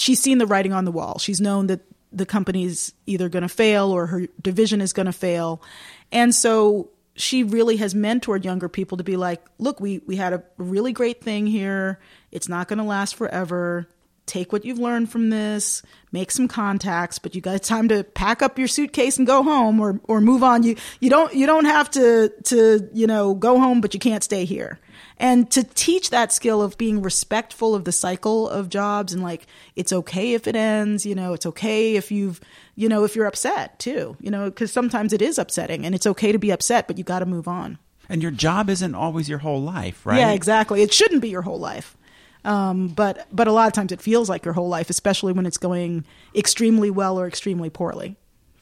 she's 0.00 0.20
seen 0.20 0.38
the 0.38 0.46
writing 0.46 0.72
on 0.72 0.84
the 0.84 0.92
wall. 0.92 1.18
She's 1.18 1.40
known 1.40 1.68
that 1.68 1.80
the 2.12 2.26
company's 2.26 2.92
either 3.06 3.28
going 3.28 3.42
to 3.42 3.48
fail 3.48 3.90
or 3.90 4.06
her 4.06 4.26
division 4.40 4.80
is 4.80 4.92
going 4.92 5.06
to 5.06 5.12
fail. 5.12 5.62
And 6.10 6.34
so 6.34 6.90
she 7.14 7.44
really 7.44 7.76
has 7.76 7.94
mentored 7.94 8.44
younger 8.44 8.68
people 8.68 8.98
to 8.98 9.04
be 9.04 9.16
like, 9.16 9.42
look, 9.58 9.80
we, 9.80 10.00
we 10.06 10.16
had 10.16 10.32
a 10.32 10.42
really 10.56 10.92
great 10.92 11.22
thing 11.22 11.46
here. 11.46 12.00
It's 12.32 12.48
not 12.48 12.66
going 12.66 12.78
to 12.78 12.84
last 12.84 13.14
forever. 13.14 13.88
Take 14.26 14.52
what 14.52 14.64
you've 14.64 14.78
learned 14.78 15.10
from 15.10 15.30
this, 15.30 15.82
make 16.12 16.30
some 16.30 16.46
contacts, 16.46 17.18
but 17.18 17.34
you 17.34 17.40
got 17.40 17.62
time 17.62 17.88
to 17.88 18.04
pack 18.04 18.42
up 18.42 18.58
your 18.58 18.68
suitcase 18.68 19.18
and 19.18 19.26
go 19.26 19.42
home 19.42 19.80
or, 19.80 20.00
or 20.04 20.20
move 20.20 20.44
on. 20.44 20.62
You, 20.62 20.76
you 21.00 21.10
don't, 21.10 21.34
you 21.34 21.46
don't 21.46 21.64
have 21.64 21.90
to, 21.92 22.32
to, 22.44 22.88
you 22.92 23.06
know, 23.06 23.34
go 23.34 23.58
home, 23.58 23.80
but 23.80 23.92
you 23.92 23.98
can't 23.98 24.22
stay 24.22 24.44
here. 24.44 24.78
And 25.20 25.50
to 25.50 25.62
teach 25.62 26.10
that 26.10 26.32
skill 26.32 26.62
of 26.62 26.78
being 26.78 27.02
respectful 27.02 27.74
of 27.74 27.84
the 27.84 27.92
cycle 27.92 28.48
of 28.48 28.70
jobs 28.70 29.12
and 29.12 29.22
like 29.22 29.46
it's 29.76 29.92
okay 29.92 30.32
if 30.32 30.46
it 30.46 30.56
ends 30.56 31.04
you 31.04 31.14
know 31.14 31.34
it's 31.34 31.44
okay 31.44 31.96
if 31.96 32.10
you've 32.10 32.40
you 32.74 32.88
know 32.88 33.04
if 33.04 33.14
you're 33.14 33.26
upset 33.26 33.78
too 33.78 34.16
you 34.20 34.30
know 34.30 34.46
because 34.46 34.72
sometimes 34.72 35.12
it 35.12 35.20
is 35.20 35.38
upsetting 35.38 35.84
and 35.84 35.94
it's 35.94 36.06
okay 36.06 36.32
to 36.32 36.38
be 36.38 36.50
upset 36.50 36.86
but 36.88 36.96
you 36.96 37.04
got 37.04 37.20
to 37.20 37.26
move 37.26 37.46
on. 37.46 37.78
And 38.08 38.22
your 38.22 38.32
job 38.32 38.68
isn't 38.70 38.94
always 38.94 39.28
your 39.28 39.38
whole 39.38 39.60
life 39.60 40.06
right? 40.06 40.18
Yeah 40.18 40.32
exactly. 40.32 40.82
It 40.82 40.92
shouldn't 40.92 41.20
be 41.20 41.28
your 41.28 41.42
whole 41.42 41.60
life 41.60 41.96
um, 42.44 42.88
but 42.88 43.26
but 43.32 43.48
a 43.48 43.52
lot 43.52 43.66
of 43.66 43.72
times 43.72 43.92
it 43.92 44.00
feels 44.00 44.28
like 44.28 44.44
your 44.44 44.54
whole 44.54 44.68
life 44.68 44.90
especially 44.90 45.32
when 45.32 45.46
it's 45.46 45.58
going 45.58 46.04
extremely 46.34 46.90
well 46.90 47.18
or 47.18 47.26
extremely 47.26 47.70
poorly. 47.70 48.16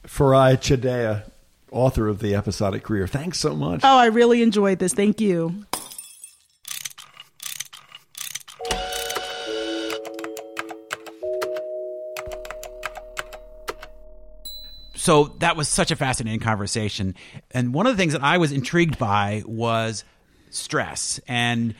Farai 0.05 0.57
chideya 0.57 1.29
author 1.71 2.07
of 2.07 2.19
the 2.19 2.35
episodic 2.35 2.83
career. 2.83 3.07
Thanks 3.07 3.39
so 3.39 3.55
much. 3.55 3.81
Oh 3.83 3.97
i 3.97 4.07
really 4.07 4.41
enjoyed 4.41 4.79
this. 4.79 4.93
Thank 4.93 5.21
you. 5.21 5.65
So 14.99 15.33
that 15.39 15.55
was 15.55 15.67
such 15.67 15.91
a 15.91 15.95
fascinating 15.95 16.41
conversation. 16.41 17.15
And 17.51 17.73
one 17.73 17.87
of 17.87 17.95
the 17.95 17.97
things 17.97 18.13
that 18.13 18.21
I 18.21 18.37
was 18.37 18.51
intrigued 18.51 18.99
by 18.99 19.43
was 19.47 20.03
stress. 20.51 21.19
And 21.27 21.73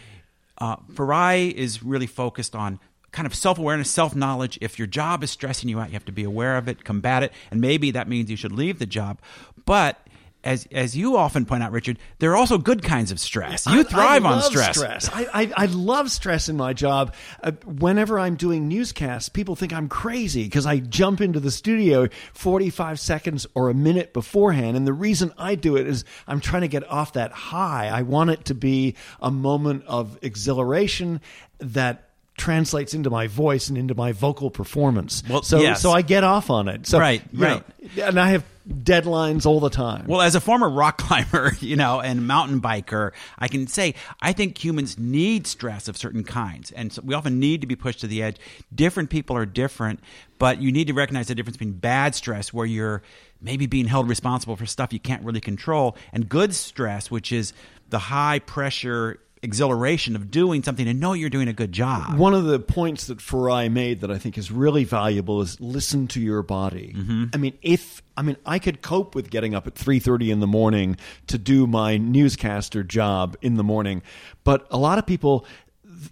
uh, 0.60 0.78
Farai 0.94 1.52
is 1.52 1.84
really 1.84 2.08
focused 2.08 2.56
on 2.56 2.80
kind 3.12 3.26
of 3.26 3.34
self 3.34 3.58
awareness, 3.58 3.90
self 3.90 4.16
knowledge. 4.16 4.58
If 4.62 4.78
your 4.78 4.88
job 4.88 5.24
is 5.24 5.32
stressing 5.32 5.70
you 5.70 5.80
out, 5.80 5.88
you 5.88 5.94
have 5.94 6.06
to 6.06 6.12
be 6.12 6.24
aware 6.24 6.58
of 6.58 6.68
it, 6.68 6.84
combat 6.84 7.24
it, 7.24 7.34
and 7.52 7.62
maybe 7.62 7.92
that 7.92 8.08
means 8.08 8.30
you 8.30 8.38
should 8.38 8.52
leave 8.52 8.80
the 8.80 8.86
job. 8.86 9.20
But 9.66 10.00
as 10.44 10.68
as 10.72 10.96
you 10.96 11.18
often 11.18 11.46
point 11.46 11.64
out, 11.64 11.72
Richard, 11.72 12.00
there 12.20 12.32
are 12.32 12.38
also 12.38 12.58
good 12.58 12.82
kinds 12.82 13.12
of 13.12 13.20
stress. 13.20 13.66
You 13.68 13.84
thrive 13.84 14.26
I 14.26 14.34
on 14.34 14.42
stress. 14.42 14.78
stress. 14.78 15.10
I, 15.12 15.28
I, 15.34 15.54
I 15.56 15.66
love 15.66 16.10
stress 16.10 16.48
in 16.48 16.56
my 16.56 16.72
job. 16.74 17.14
Uh, 17.44 17.52
whenever 17.66 18.18
I'm 18.20 18.36
doing 18.36 18.68
newscasts, 18.70 19.28
people 19.28 19.56
think 19.56 19.74
I'm 19.74 19.90
crazy 19.90 20.46
because 20.46 20.66
I 20.66 20.80
jump 20.80 21.20
into 21.20 21.40
the 21.42 21.52
studio 21.52 22.08
45 22.34 23.00
seconds 23.00 23.48
or 23.54 23.70
a 23.70 23.74
minute 23.74 24.14
beforehand. 24.14 24.78
And 24.78 24.88
the 24.88 24.94
reason 24.94 25.34
I 25.38 25.56
do 25.56 25.76
it 25.76 25.88
is 25.88 26.06
I'm 26.26 26.40
trying 26.40 26.62
to 26.62 26.70
get 26.70 26.90
off 26.90 27.14
that 27.14 27.32
high. 27.32 27.88
I 27.90 28.04
want 28.04 28.30
it 28.30 28.46
to 28.46 28.56
be 28.56 28.96
a 29.22 29.32
moment 29.32 29.84
of 29.88 30.18
exhilaration 30.22 31.20
that 31.60 32.06
translates 32.38 32.94
into 32.94 33.10
my 33.10 33.28
voice 33.28 33.68
and 33.68 33.78
into 33.78 33.94
my 33.94 34.14
vocal 34.14 34.50
performance. 34.50 35.22
Well, 35.30 35.44
so 35.44 35.60
yes. 35.60 35.82
so 35.82 35.92
I 35.92 36.02
get 36.02 36.24
off 36.24 36.50
on 36.50 36.70
it. 36.70 36.88
So, 36.88 36.98
Right, 36.98 37.22
you 37.34 37.40
know, 37.40 37.62
right. 37.98 37.98
and 38.08 38.18
I 38.18 38.30
have 38.30 38.46
deadlines 38.70 39.46
all 39.46 39.60
the 39.60 39.70
time. 39.70 40.06
Well, 40.08 40.22
as 40.22 40.36
a 40.36 40.40
former 40.40 40.70
rock 40.70 40.98
climber, 41.02 41.54
you 41.60 41.76
know, 41.76 42.00
and 42.00 42.28
mountain 42.28 42.62
biker, 42.62 43.12
I 43.38 43.48
can 43.48 43.68
say 43.68 43.96
I 44.22 44.34
think 44.34 44.64
humans 44.64 44.98
need 44.98 45.48
stress 45.48 45.88
of 45.88 45.98
certain 45.98 46.24
kinds, 46.24 46.72
and 46.72 46.94
so 46.94 47.02
we 47.04 47.14
often 47.14 47.40
need 47.40 47.62
to 47.62 47.68
be 47.68 47.76
pushed 47.76 48.02
to 48.02 48.08
the 48.08 48.24
edge. 48.24 48.38
Different 48.74 49.10
people 49.10 49.36
are 49.36 49.46
different, 49.46 50.00
but 50.38 50.62
you 50.62 50.72
need 50.72 50.88
to 50.88 50.94
recognize 50.94 51.28
the 51.28 51.36
difference 51.36 51.58
between 51.58 51.74
bad 51.74 52.16
stress, 52.16 52.54
where 52.54 52.66
you're 52.66 53.02
maybe 53.42 53.66
being 53.66 53.86
held 53.86 54.10
responsible 54.10 54.56
for 54.56 54.66
stuff 54.66 54.94
you 54.94 55.00
can't 55.00 55.24
really 55.24 55.42
control, 55.42 55.96
and 56.14 56.30
good 56.30 56.54
stress, 56.54 57.10
which 57.10 57.32
is 57.32 57.54
the 57.90 58.00
high 58.00 58.40
pressure 58.40 59.20
exhilaration 59.42 60.16
of 60.16 60.30
doing 60.30 60.64
something 60.64 60.88
and 60.88 61.00
know 61.00 61.14
you're 61.14 61.30
doing 61.30 61.48
a 61.48 61.54
good 61.54 61.72
job. 61.72 62.18
One 62.18 62.34
of 62.34 62.46
the 62.46 62.60
points 62.60 63.08
that 63.08 63.20
Farai 63.20 63.72
made 63.72 64.02
that 64.02 64.12
I 64.12 64.18
think 64.18 64.38
is 64.38 64.52
really 64.52 64.84
valuable 64.84 65.42
is 65.42 65.60
listen 65.62 66.08
to 66.10 66.20
your 66.20 66.44
body. 66.44 66.94
Mm-hmm. 66.98 67.26
I 67.34 67.38
mean, 67.38 67.58
if 67.62 68.02
I 68.18 68.22
mean, 68.22 68.38
I 68.46 68.60
could 68.60 68.82
cope 68.82 69.16
with 69.16 69.30
getting 69.30 69.56
up 69.56 69.66
at 69.68 69.76
three 69.76 70.00
thirty 70.00 70.32
in 70.32 70.40
the 70.40 70.48
morning 70.48 70.98
to 71.28 71.38
do 71.38 71.68
my 71.68 71.98
newscaster 71.98 72.84
job 72.84 73.38
in 73.42 73.56
the 73.56 73.64
morning, 73.64 74.02
but 74.44 74.68
a 74.72 74.78
lot 74.78 74.98
of 74.98 75.06
people 75.06 75.46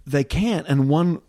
they 0.06 0.24
can't. 0.24 0.66
And 0.66 0.88
one 0.88 1.20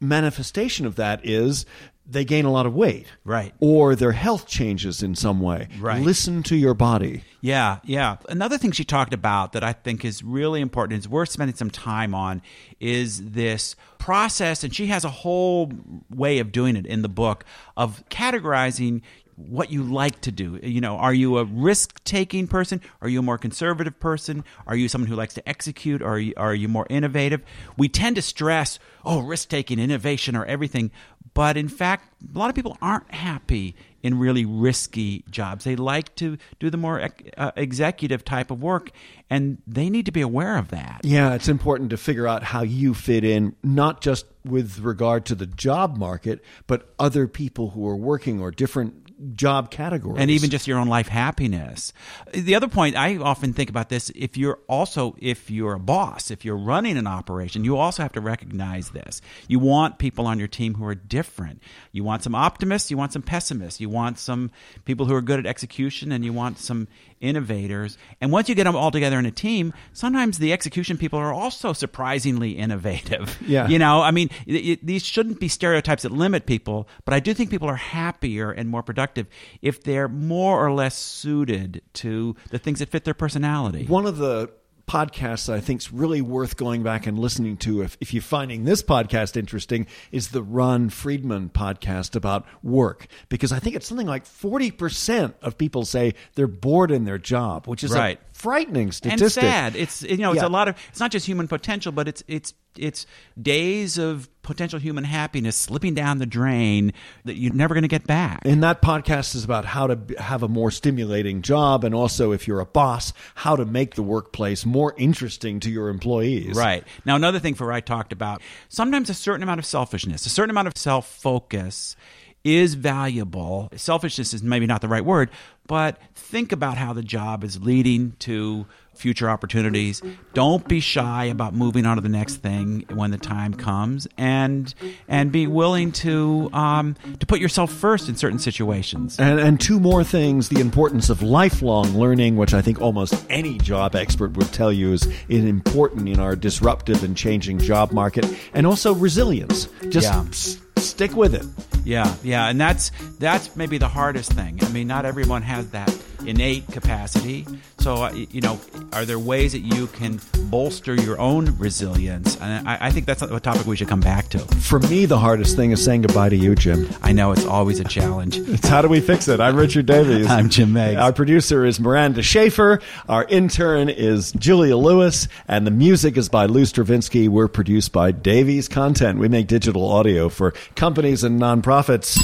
manifestation 0.00 0.86
of 0.86 0.96
that 0.96 1.24
is 1.24 1.66
they 2.10 2.24
gain 2.24 2.46
a 2.46 2.50
lot 2.50 2.64
of 2.64 2.74
weight, 2.74 3.06
Right. 3.24 3.52
Or 3.60 3.94
their 3.94 4.12
health 4.12 4.46
changes 4.46 5.02
in 5.02 5.14
some 5.14 5.40
way. 5.40 5.68
Right. 5.78 6.02
Listen 6.02 6.42
to 6.44 6.56
your 6.56 6.72
body. 6.74 7.22
Yeah, 7.40 7.78
yeah. 7.84 8.16
Another 8.28 8.56
thing 8.58 8.72
she 8.72 8.84
talked 8.84 9.12
about 9.12 9.52
that 9.52 9.62
I 9.62 9.74
think 9.74 10.04
is 10.04 10.22
really 10.24 10.60
important 10.60 10.94
and 10.94 11.00
is 11.00 11.08
worth 11.08 11.28
spending 11.28 11.54
some 11.54 11.70
time 11.70 12.14
on 12.14 12.40
is 12.80 13.30
this 13.32 13.76
process, 13.98 14.64
and 14.64 14.74
she 14.74 14.86
has 14.86 15.04
a 15.04 15.10
whole 15.10 15.70
way 16.10 16.38
of 16.38 16.50
doing 16.50 16.76
it 16.76 16.86
in 16.86 17.02
the 17.02 17.08
book 17.08 17.44
of 17.76 18.02
categorizing 18.08 19.02
what 19.38 19.70
you 19.70 19.84
like 19.84 20.20
to 20.22 20.32
do. 20.32 20.58
You 20.62 20.80
know, 20.80 20.96
are 20.96 21.14
you 21.14 21.38
a 21.38 21.44
risk 21.44 22.02
taking 22.04 22.48
person? 22.48 22.80
Are 23.00 23.08
you 23.08 23.20
a 23.20 23.22
more 23.22 23.38
conservative 23.38 23.98
person? 24.00 24.44
Are 24.66 24.74
you 24.74 24.88
someone 24.88 25.08
who 25.08 25.14
likes 25.14 25.34
to 25.34 25.48
execute? 25.48 26.02
Or 26.02 26.14
are 26.14 26.18
you, 26.18 26.34
are 26.36 26.54
you 26.54 26.68
more 26.68 26.86
innovative? 26.90 27.42
We 27.76 27.88
tend 27.88 28.16
to 28.16 28.22
stress, 28.22 28.78
oh, 29.04 29.20
risk 29.20 29.48
taking, 29.48 29.78
innovation, 29.78 30.34
or 30.34 30.44
everything. 30.44 30.90
But 31.34 31.56
in 31.56 31.68
fact, 31.68 32.12
a 32.34 32.38
lot 32.38 32.48
of 32.48 32.56
people 32.56 32.76
aren't 32.82 33.12
happy 33.12 33.76
in 34.02 34.18
really 34.18 34.44
risky 34.44 35.24
jobs. 35.30 35.64
They 35.64 35.76
like 35.76 36.14
to 36.16 36.36
do 36.58 36.70
the 36.70 36.76
more 36.76 37.08
uh, 37.36 37.50
executive 37.56 38.24
type 38.24 38.50
of 38.50 38.62
work, 38.62 38.90
and 39.28 39.58
they 39.66 39.90
need 39.90 40.06
to 40.06 40.12
be 40.12 40.20
aware 40.20 40.56
of 40.56 40.68
that. 40.68 41.00
Yeah, 41.04 41.34
it's 41.34 41.48
important 41.48 41.90
to 41.90 41.96
figure 41.96 42.26
out 42.26 42.42
how 42.42 42.62
you 42.62 42.94
fit 42.94 43.24
in, 43.24 43.54
not 43.62 44.00
just 44.00 44.26
with 44.44 44.78
regard 44.80 45.26
to 45.26 45.34
the 45.34 45.46
job 45.46 45.96
market, 45.96 46.42
but 46.66 46.92
other 46.98 47.26
people 47.28 47.70
who 47.70 47.86
are 47.88 47.96
working 47.96 48.40
or 48.40 48.50
different 48.50 49.07
job 49.34 49.70
categories. 49.70 50.20
and 50.20 50.30
even 50.30 50.50
just 50.50 50.66
your 50.66 50.78
own 50.78 50.88
life 50.88 51.08
happiness. 51.08 51.92
The 52.32 52.54
other 52.54 52.68
point 52.68 52.96
I 52.96 53.16
often 53.16 53.52
think 53.52 53.70
about 53.70 53.88
this 53.88 54.10
if 54.14 54.36
you're 54.36 54.58
also 54.68 55.16
if 55.18 55.50
you're 55.50 55.74
a 55.74 55.78
boss, 55.78 56.30
if 56.30 56.44
you're 56.44 56.56
running 56.56 56.96
an 56.96 57.06
operation, 57.06 57.64
you 57.64 57.76
also 57.76 58.02
have 58.02 58.12
to 58.12 58.20
recognize 58.20 58.90
this. 58.90 59.20
You 59.48 59.58
want 59.58 59.98
people 59.98 60.26
on 60.26 60.38
your 60.38 60.48
team 60.48 60.74
who 60.74 60.84
are 60.84 60.94
different. 60.94 61.62
You 61.92 62.04
want 62.04 62.22
some 62.22 62.34
optimists, 62.34 62.90
you 62.90 62.96
want 62.96 63.12
some 63.12 63.22
pessimists, 63.22 63.80
you 63.80 63.88
want 63.88 64.18
some 64.18 64.50
people 64.84 65.06
who 65.06 65.14
are 65.14 65.22
good 65.22 65.38
at 65.38 65.46
execution 65.46 66.12
and 66.12 66.24
you 66.24 66.32
want 66.32 66.58
some 66.58 66.88
innovators. 67.20 67.98
And 68.20 68.30
once 68.32 68.48
you 68.48 68.54
get 68.54 68.64
them 68.64 68.76
all 68.76 68.90
together 68.90 69.18
in 69.18 69.26
a 69.26 69.30
team, 69.30 69.72
sometimes 69.92 70.38
the 70.38 70.52
execution 70.52 70.96
people 70.98 71.18
are 71.18 71.32
also 71.32 71.72
surprisingly 71.72 72.52
innovative. 72.52 73.38
Yeah. 73.48 73.66
You 73.68 73.78
know, 73.78 74.02
I 74.02 74.10
mean, 74.10 74.28
it, 74.46 74.52
it- 74.54 74.86
these 74.86 75.04
shouldn't 75.04 75.40
be 75.40 75.48
stereotypes 75.48 76.02
that 76.02 76.12
limit 76.12 76.44
people, 76.46 76.86
but 77.04 77.14
I 77.14 77.20
do 77.20 77.32
think 77.34 77.50
people 77.50 77.68
are 77.68 77.76
happier 77.76 78.50
and 78.50 78.68
more 78.68 78.82
productive 78.82 79.26
if 79.62 79.82
they're 79.82 80.08
more 80.08 80.64
or 80.64 80.72
less 80.72 80.96
suited 80.96 81.82
to 81.94 82.36
the 82.50 82.58
things 82.58 82.78
that 82.80 82.88
fit 82.90 83.04
their 83.04 83.14
personality. 83.14 83.86
One 83.86 84.06
of 84.06 84.18
the 84.18 84.50
podcasts 84.88 85.46
that 85.46 85.54
I 85.54 85.60
think 85.60 85.82
is 85.82 85.92
really 85.92 86.20
worth 86.20 86.56
going 86.56 86.82
back 86.82 87.06
and 87.06 87.18
listening 87.18 87.56
to 87.58 87.82
if, 87.82 87.96
if 88.00 88.12
you're 88.12 88.22
finding 88.22 88.64
this 88.64 88.82
podcast 88.82 89.36
interesting 89.36 89.86
is 90.10 90.28
the 90.30 90.42
Ron 90.42 90.88
Friedman 90.88 91.50
podcast 91.50 92.16
about 92.16 92.46
work. 92.62 93.06
Because 93.28 93.52
I 93.52 93.58
think 93.60 93.76
it's 93.76 93.86
something 93.86 94.06
like 94.06 94.24
40% 94.24 95.34
of 95.42 95.56
people 95.58 95.84
say 95.84 96.14
they're 96.34 96.46
bored 96.48 96.90
in 96.90 97.04
their 97.04 97.18
job, 97.18 97.66
which 97.66 97.84
is 97.84 97.92
Right. 97.92 98.18
a 98.18 98.27
frightening 98.38 98.92
and 99.02 99.32
sad. 99.32 99.74
It's 99.76 100.02
you 100.02 100.18
know 100.18 100.32
it's 100.32 100.42
Yeah. 100.42 100.48
a 100.48 100.50
lot 100.50 100.68
of 100.68 100.76
it's 100.90 101.00
not 101.00 101.10
just 101.10 101.26
human 101.26 101.48
potential, 101.48 101.92
but 101.92 102.06
it's 102.08 102.22
it's 102.28 102.54
it's 102.76 103.06
days 103.40 103.98
of 103.98 104.28
potential 104.42 104.78
human 104.78 105.02
happiness 105.02 105.56
slipping 105.56 105.94
down 105.94 106.18
the 106.18 106.26
drain 106.26 106.92
that 107.24 107.36
you're 107.36 107.52
never 107.52 107.74
going 107.74 107.82
to 107.82 107.88
get 107.88 108.06
back. 108.06 108.40
And 108.44 108.62
that 108.62 108.80
podcast 108.80 109.34
is 109.34 109.42
about 109.42 109.64
how 109.64 109.88
to 109.88 109.98
have 110.18 110.44
a 110.44 110.48
more 110.48 110.70
stimulating 110.70 111.42
job, 111.42 111.82
and 111.82 111.94
also 111.94 112.30
if 112.32 112.46
you're 112.46 112.60
a 112.60 112.66
boss, 112.66 113.12
how 113.34 113.56
to 113.56 113.64
make 113.64 113.96
the 113.96 114.02
workplace 114.04 114.64
more 114.64 114.94
interesting 114.96 115.58
to 115.60 115.70
your 115.70 115.88
employees. 115.88 116.56
Right. 116.56 116.84
Now, 117.04 117.16
another 117.16 117.40
thing 117.40 117.56
Farai 117.56 117.84
talked 117.84 118.12
about 118.12 118.40
sometimes 118.68 119.10
a 119.10 119.14
certain 119.14 119.42
amount 119.42 119.58
of 119.58 119.66
selfishness, 119.66 120.24
a 120.26 120.30
certain 120.30 120.50
amount 120.50 120.68
of 120.68 120.76
self 120.76 121.08
focus 121.08 121.96
is 122.44 122.74
valuable. 122.74 123.68
Selfishness 123.74 124.32
is 124.32 124.42
maybe 124.44 124.64
not 124.66 124.80
the 124.80 124.88
right 124.88 125.04
word, 125.04 125.28
but 125.68 126.00
think 126.16 126.50
about 126.50 126.76
how 126.76 126.92
the 126.92 127.02
job 127.02 127.44
is 127.44 127.62
leading 127.62 128.16
to 128.18 128.66
future 128.98 129.30
opportunities. 129.30 130.02
Don't 130.34 130.66
be 130.68 130.80
shy 130.80 131.24
about 131.26 131.54
moving 131.54 131.86
on 131.86 131.96
to 131.96 132.00
the 132.02 132.08
next 132.08 132.36
thing 132.36 132.84
when 132.92 133.10
the 133.10 133.18
time 133.18 133.54
comes, 133.54 134.06
and 134.18 134.72
and 135.08 135.32
be 135.32 135.46
willing 135.46 135.92
to 135.92 136.50
um, 136.52 136.96
to 137.20 137.26
put 137.26 137.40
yourself 137.40 137.72
first 137.72 138.08
in 138.08 138.16
certain 138.16 138.38
situations. 138.38 139.18
And, 139.18 139.40
and 139.40 139.60
two 139.60 139.80
more 139.80 140.04
things 140.04 140.48
the 140.48 140.60
importance 140.60 141.10
of 141.10 141.22
lifelong 141.22 141.98
learning, 141.98 142.36
which 142.36 142.54
I 142.54 142.60
think 142.62 142.80
almost 142.80 143.14
any 143.30 143.58
job 143.58 143.94
expert 143.96 144.36
would 144.36 144.52
tell 144.52 144.72
you 144.72 144.92
is 144.92 145.06
important 145.28 146.08
in 146.08 146.18
our 146.20 146.36
disruptive 146.36 147.02
and 147.04 147.16
changing 147.16 147.58
job 147.58 147.92
market, 147.92 148.26
and 148.54 148.66
also 148.66 148.94
resilience. 148.94 149.68
Just 149.88 150.06
Yeah. 150.08 150.24
s- 150.28 150.58
stick 150.76 151.16
with 151.16 151.34
it. 151.34 151.44
Yeah, 151.84 152.14
yeah, 152.22 152.48
and 152.48 152.60
that's 152.60 152.90
that's 153.18 153.56
maybe 153.56 153.78
the 153.78 153.88
hardest 153.88 154.32
thing. 154.32 154.58
I 154.62 154.68
mean, 154.68 154.86
not 154.86 155.06
everyone 155.06 155.42
has 155.42 155.70
that 155.70 155.88
innate 156.26 156.66
capacity. 156.68 157.46
So, 157.78 158.04
uh, 158.04 158.12
you 158.12 158.40
know, 158.40 158.60
are 158.92 159.04
there 159.04 159.18
ways 159.18 159.52
that 159.52 159.60
you 159.60 159.86
can 159.88 160.20
bolster 160.50 160.94
your 160.94 161.18
own 161.20 161.56
resilience? 161.58 162.36
And 162.40 162.68
I, 162.68 162.78
I 162.80 162.90
think 162.90 163.06
that's 163.06 163.22
a 163.22 163.40
topic 163.40 163.66
we 163.66 163.76
should 163.76 163.88
come 163.88 164.00
back 164.00 164.28
to. 164.30 164.38
For 164.38 164.78
me, 164.80 165.06
the 165.06 165.18
hardest 165.18 165.56
thing 165.56 165.70
is 165.70 165.82
saying 165.84 166.02
goodbye 166.02 166.28
to 166.30 166.36
you, 166.36 166.54
Jim. 166.54 166.88
I 167.02 167.12
know 167.12 167.32
it's 167.32 167.44
always 167.44 167.80
a 167.80 167.84
challenge. 167.84 168.38
It's 168.38 168.68
how 168.68 168.82
do 168.82 168.88
we 168.88 169.00
fix 169.00 169.28
it? 169.28 169.40
I'm 169.40 169.56
Richard 169.56 169.86
Davies. 169.86 170.26
I'm 170.30 170.48
Jim 170.48 170.72
Meigs. 170.72 170.98
Our 170.98 171.12
producer 171.12 171.64
is 171.64 171.80
Miranda 171.80 172.22
Schaefer. 172.22 172.80
Our 173.08 173.24
intern 173.24 173.88
is 173.88 174.32
Julia 174.32 174.76
Lewis. 174.76 175.28
And 175.46 175.66
the 175.66 175.70
music 175.70 176.16
is 176.16 176.28
by 176.28 176.46
Lou 176.46 176.64
Stravinsky. 176.64 177.28
We're 177.28 177.48
produced 177.48 177.92
by 177.92 178.12
Davies 178.12 178.68
Content. 178.68 179.18
We 179.18 179.28
make 179.28 179.46
digital 179.46 179.90
audio 179.90 180.28
for 180.28 180.52
companies 180.74 181.24
and 181.24 181.40
nonprofits. 181.40 182.18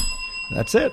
That's 0.54 0.74
it. 0.74 0.92